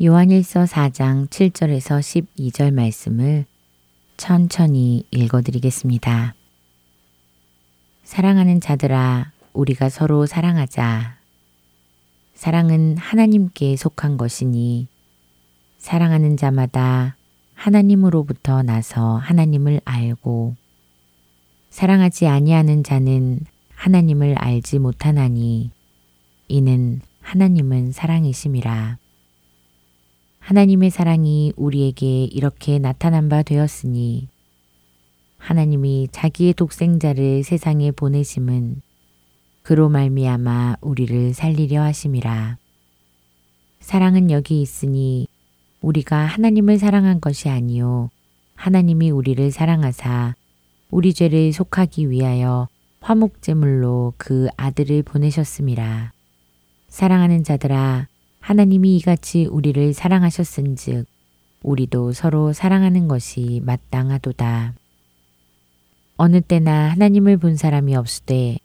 요한일서 0.00 0.62
4장 0.62 1.26
7절에서 1.26 1.98
12절 1.98 2.72
말씀을 2.72 3.46
천천히 4.16 5.02
읽어드리겠습니다. 5.10 6.36
사랑하는 8.04 8.60
자들아, 8.60 9.32
우리가 9.54 9.88
서로 9.88 10.24
사랑하자. 10.26 11.18
사랑은 12.34 12.96
하나님께 12.96 13.74
속한 13.74 14.18
것이니 14.18 14.86
사랑하는 15.78 16.36
자마다 16.36 17.16
하나님으로부터 17.54 18.62
나서 18.62 19.16
하나님을 19.16 19.80
알고 19.84 20.54
사랑하지 21.70 22.28
아니하는 22.28 22.84
자는 22.84 23.40
하나님을 23.74 24.36
알지 24.38 24.78
못하나니 24.78 25.72
이는 26.46 27.00
하나님은 27.20 27.90
사랑이심이라. 27.90 28.98
하나님의 30.48 30.88
사랑이 30.88 31.52
우리에게 31.56 32.24
이렇게 32.24 32.78
나타난 32.78 33.28
바 33.28 33.42
되었으니 33.42 34.28
하나님이 35.36 36.08
자기의 36.10 36.54
독생자를 36.54 37.44
세상에 37.44 37.90
보내심은 37.90 38.80
그로 39.60 39.90
말미암아 39.90 40.76
우리를 40.80 41.34
살리려 41.34 41.82
하심이라. 41.82 42.56
사랑은 43.80 44.30
여기 44.30 44.62
있으니 44.62 45.28
우리가 45.82 46.16
하나님을 46.16 46.78
사랑한 46.78 47.20
것이 47.20 47.50
아니요 47.50 48.08
하나님이 48.54 49.10
우리를 49.10 49.50
사랑하사 49.50 50.34
우리 50.90 51.12
죄를 51.12 51.52
속하기 51.52 52.08
위하여 52.08 52.68
화목제물로 53.00 54.14
그 54.16 54.48
아들을 54.56 55.02
보내셨음이라. 55.02 56.12
사랑하는 56.88 57.44
자들아 57.44 58.08
하나님이 58.48 58.96
이같이 58.96 59.44
우리를 59.44 59.92
사랑하셨은즉 59.92 61.06
우리도 61.62 62.14
서로 62.14 62.54
사랑하는 62.54 63.06
것이 63.06 63.60
마땅하도다. 63.62 64.72
어느 66.16 66.40
때나 66.40 66.88
하나님을 66.92 67.36
본 67.36 67.56
사람이 67.56 67.94
없으되 67.94 68.56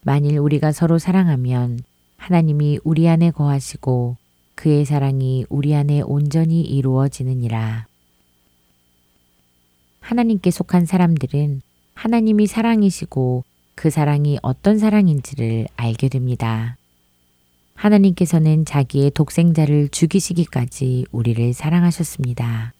만일 0.00 0.38
우리가 0.38 0.72
서로 0.72 0.98
사랑하면 0.98 1.80
하나님이 2.16 2.78
우리 2.82 3.06
안에 3.10 3.30
거하시고 3.30 4.16
그의 4.54 4.86
사랑이 4.86 5.44
우리 5.50 5.74
안에 5.74 6.00
온전히 6.00 6.62
이루어지느니라. 6.62 7.86
하나님께 10.00 10.50
속한 10.50 10.86
사람들은 10.86 11.60
하나님이 11.92 12.46
사랑이시고 12.46 13.44
그 13.74 13.90
사랑이 13.90 14.38
어떤 14.40 14.78
사랑인지를 14.78 15.66
알게 15.76 16.08
됩니다. 16.08 16.78
하나님께서는 17.76 18.64
자기의 18.64 19.12
독생자를 19.12 19.88
죽이시기까지 19.90 21.06
우리를 21.12 21.52
사랑하셨습니다. 21.52 22.72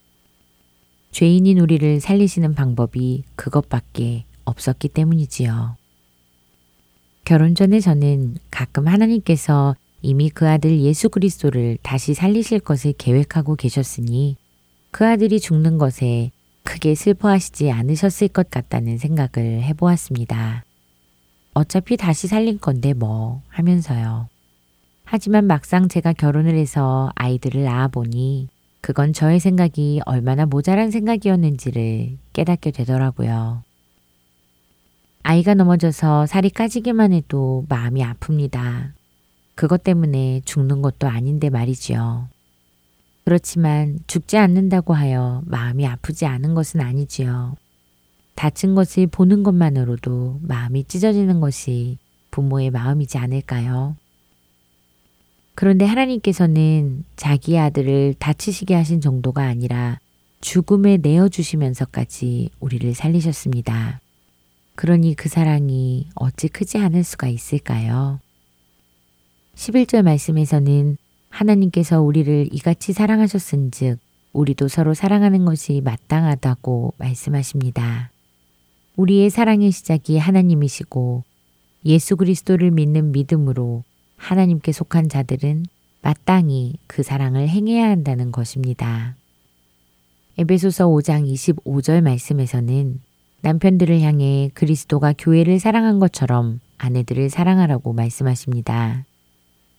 죄인인 1.12 1.58
우리를 1.58 2.00
살리시는 2.00 2.54
방법이 2.54 3.22
그것밖에 3.36 4.24
없었기 4.44 4.88
때문이지요. 4.88 5.76
결혼 7.24 7.54
전에 7.54 7.80
저는 7.80 8.36
가끔 8.50 8.86
하나님께서 8.88 9.76
이미 10.02 10.30
그 10.30 10.48
아들 10.48 10.80
예수 10.80 11.08
그리스도를 11.08 11.78
다시 11.82 12.14
살리실 12.14 12.60
것을 12.60 12.92
계획하고 12.92 13.56
계셨으니 13.56 14.36
그 14.90 15.06
아들이 15.06 15.40
죽는 15.40 15.78
것에 15.78 16.30
크게 16.62 16.94
슬퍼하시지 16.94 17.70
않으셨을 17.70 18.28
것 18.28 18.50
같다는 18.50 18.98
생각을 18.98 19.62
해보았습니다. 19.62 20.64
어차피 21.54 21.96
다시 21.96 22.28
살린 22.28 22.60
건데 22.60 22.92
뭐 22.92 23.42
하면서요. 23.48 24.28
하지만 25.08 25.46
막상 25.46 25.88
제가 25.88 26.12
결혼을 26.12 26.56
해서 26.56 27.10
아이들을 27.14 27.62
낳아보니 27.62 28.48
그건 28.80 29.12
저의 29.12 29.38
생각이 29.38 30.00
얼마나 30.04 30.46
모자란 30.46 30.90
생각이었는지를 30.90 32.18
깨닫게 32.32 32.72
되더라고요. 32.72 33.62
아이가 35.22 35.54
넘어져서 35.54 36.26
살이 36.26 36.50
까지기만 36.50 37.12
해도 37.12 37.64
마음이 37.68 38.02
아픕니다. 38.02 38.92
그것 39.54 39.84
때문에 39.84 40.42
죽는 40.44 40.82
것도 40.82 41.06
아닌데 41.06 41.50
말이지요. 41.50 42.28
그렇지만 43.24 44.00
죽지 44.08 44.36
않는다고 44.36 44.92
하여 44.92 45.42
마음이 45.46 45.86
아프지 45.86 46.26
않은 46.26 46.54
것은 46.54 46.80
아니지요. 46.80 47.56
다친 48.34 48.74
것을 48.74 49.06
보는 49.06 49.44
것만으로도 49.44 50.40
마음이 50.42 50.84
찢어지는 50.84 51.40
것이 51.40 51.98
부모의 52.32 52.70
마음이지 52.70 53.18
않을까요? 53.18 53.96
그런데 55.56 55.86
하나님께서는 55.86 57.04
자기 57.16 57.58
아들을 57.58 58.14
다치시게 58.18 58.74
하신 58.74 59.00
정도가 59.00 59.42
아니라 59.42 59.98
죽음에 60.42 60.98
내어주시면서까지 60.98 62.50
우리를 62.60 62.94
살리셨습니다. 62.94 64.02
그러니 64.74 65.14
그 65.14 65.30
사랑이 65.30 66.08
어찌 66.14 66.48
크지 66.48 66.76
않을 66.76 67.02
수가 67.02 67.28
있을까요? 67.28 68.20
11절 69.54 70.02
말씀에서는 70.02 70.98
하나님께서 71.30 72.02
우리를 72.02 72.50
이같이 72.52 72.92
사랑하셨은 72.92 73.70
즉 73.70 73.98
우리도 74.34 74.68
서로 74.68 74.92
사랑하는 74.92 75.46
것이 75.46 75.80
마땅하다고 75.82 76.92
말씀하십니다. 76.98 78.10
우리의 78.96 79.30
사랑의 79.30 79.70
시작이 79.70 80.18
하나님이시고 80.18 81.24
예수 81.86 82.16
그리스도를 82.16 82.72
믿는 82.72 83.12
믿음으로 83.12 83.84
하나님께 84.16 84.72
속한 84.72 85.08
자들은 85.08 85.66
마땅히 86.02 86.74
그 86.86 87.02
사랑을 87.02 87.48
행해야 87.48 87.88
한다는 87.88 88.32
것입니다. 88.32 89.16
에베소서 90.38 90.88
5장 90.88 91.32
25절 91.32 92.02
말씀에서는 92.02 93.00
남편들을 93.40 94.00
향해 94.00 94.50
그리스도가 94.54 95.14
교회를 95.16 95.58
사랑한 95.58 95.98
것처럼 95.98 96.60
아내들을 96.78 97.30
사랑하라고 97.30 97.92
말씀하십니다. 97.92 99.04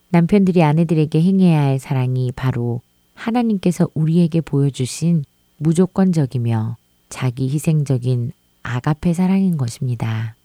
남편들이 0.09 0.63
아내들에게 0.63 1.21
행해야 1.21 1.61
할 1.61 1.79
사랑이 1.79 2.31
바로 2.35 2.81
하나님께서 3.13 3.89
우리에게 3.93 4.41
보여주신 4.41 5.25
무조건적이며 5.57 6.77
자기 7.09 7.49
희생적인 7.49 8.31
아가페 8.63 9.13
사랑인 9.13 9.57
것입니다. 9.57 10.35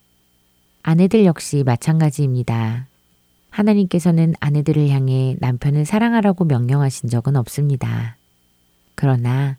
아내들 0.81 1.25
역시 1.25 1.63
마찬가지입니다. 1.63 2.87
하나님께서는 3.53 4.33
아내들을 4.39 4.89
향해 4.89 5.37
남편을 5.39 5.85
사랑하라고 5.85 6.45
명령하신 6.45 7.09
적은 7.09 7.35
없습니다. 7.35 8.17
그러나 8.95 9.57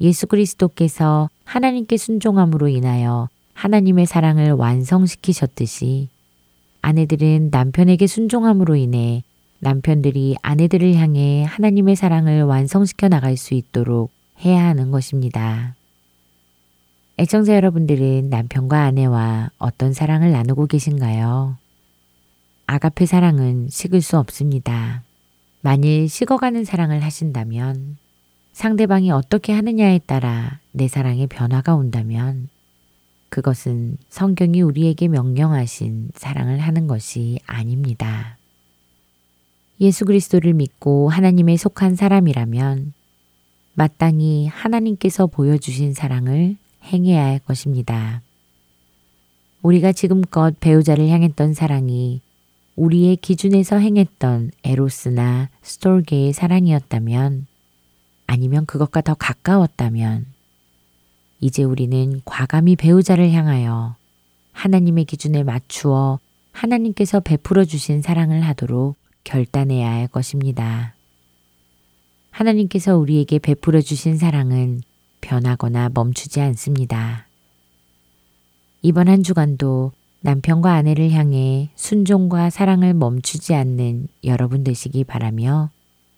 예수 0.00 0.26
그리스도께서 0.26 1.30
하나님께 1.44 1.96
순종함으로 1.96 2.68
인하여 2.68 3.28
하나님의 3.54 4.06
사랑을 4.06 4.52
완성시키셨듯이 4.52 6.08
아내들은 6.82 7.50
남편에게 7.52 8.06
순종함으로 8.06 8.74
인해 8.76 9.22
남편들이 9.58 10.36
아내들을 10.42 10.94
향해 10.94 11.44
하나님의 11.44 11.94
사랑을 11.94 12.42
완성시켜 12.42 13.08
나갈 13.08 13.36
수 13.36 13.54
있도록 13.54 14.10
해야 14.42 14.64
하는 14.64 14.90
것입니다. 14.90 15.74
애청자 17.18 17.54
여러분들은 17.54 18.30
남편과 18.30 18.82
아내와 18.82 19.50
어떤 19.58 19.92
사랑을 19.92 20.32
나누고 20.32 20.66
계신가요? 20.66 21.59
아가페 22.70 23.04
사랑은 23.04 23.66
식을 23.68 24.00
수 24.00 24.16
없습니다. 24.16 25.02
만일 25.60 26.08
식어가는 26.08 26.64
사랑을 26.64 27.02
하신다면 27.02 27.96
상대방이 28.52 29.10
어떻게 29.10 29.52
하느냐에 29.52 29.98
따라 30.06 30.60
내 30.70 30.86
사랑의 30.86 31.26
변화가 31.26 31.74
온다면 31.74 32.48
그것은 33.28 33.96
성경이 34.08 34.62
우리에게 34.62 35.08
명령하신 35.08 36.10
사랑을 36.14 36.60
하는 36.60 36.86
것이 36.86 37.40
아닙니다. 37.44 38.38
예수 39.80 40.04
그리스도를 40.04 40.52
믿고 40.52 41.08
하나님에 41.08 41.56
속한 41.56 41.96
사람이라면 41.96 42.92
마땅히 43.74 44.46
하나님께서 44.46 45.26
보여주신 45.26 45.92
사랑을 45.92 46.56
행해야 46.84 47.24
할 47.24 47.40
것입니다. 47.40 48.22
우리가 49.60 49.90
지금껏 49.90 50.54
배우자를 50.60 51.08
향했던 51.08 51.54
사랑이 51.54 52.20
우리의 52.80 53.16
기준에서 53.16 53.76
행했던 53.76 54.52
에로스나 54.64 55.50
스톨게의 55.60 56.32
사랑이었다면 56.32 57.46
아니면 58.26 58.64
그것과 58.64 59.02
더 59.02 59.12
가까웠다면 59.12 60.24
이제 61.40 61.62
우리는 61.62 62.22
과감히 62.24 62.76
배우자를 62.76 63.32
향하여 63.32 63.96
하나님의 64.52 65.04
기준에 65.04 65.42
맞추어 65.42 66.20
하나님께서 66.52 67.20
베풀어 67.20 67.66
주신 67.66 68.00
사랑을 68.00 68.40
하도록 68.40 68.96
결단해야 69.24 69.90
할 69.90 70.08
것입니다. 70.08 70.94
하나님께서 72.30 72.96
우리에게 72.96 73.40
베풀어 73.40 73.82
주신 73.82 74.16
사랑은 74.16 74.80
변하거나 75.20 75.90
멈추지 75.92 76.40
않습니다. 76.40 77.26
이번 78.80 79.08
한 79.08 79.22
주간도 79.22 79.92
남편과 80.22 80.72
아내를 80.72 81.10
향해 81.12 81.70
순종과 81.74 82.50
사랑을 82.50 82.94
멈추지 82.94 83.54
않는 83.54 84.08
여러분 84.24 84.64
되시기 84.64 85.04
바라며 85.04 85.70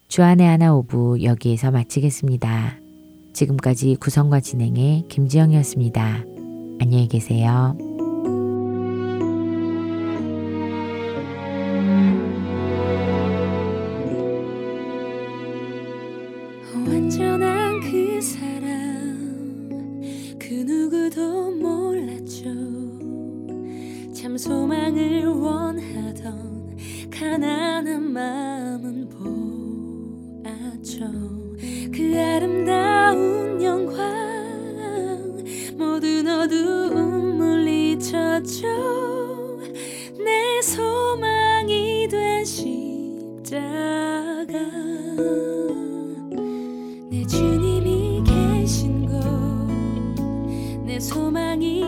주안의 0.09 0.45
하나 0.45 0.75
오부 0.75 1.23
여기에서 1.23 1.71
마치겠습니다. 1.71 2.77
지금까지 3.33 3.97
구성과 3.99 4.41
진행의 4.41 5.05
김지영이었습니다. 5.07 6.23
안녕히 6.79 7.07
계세요. 7.07 7.77
내 40.23 40.61
소망이 40.61 42.07
된 42.09 42.43
십자가. 42.45 43.57
내 47.09 47.25
주님이 47.25 48.23
계신 48.25 49.05
곳 49.05 49.23
내 50.93 50.99
소망이 50.99 51.82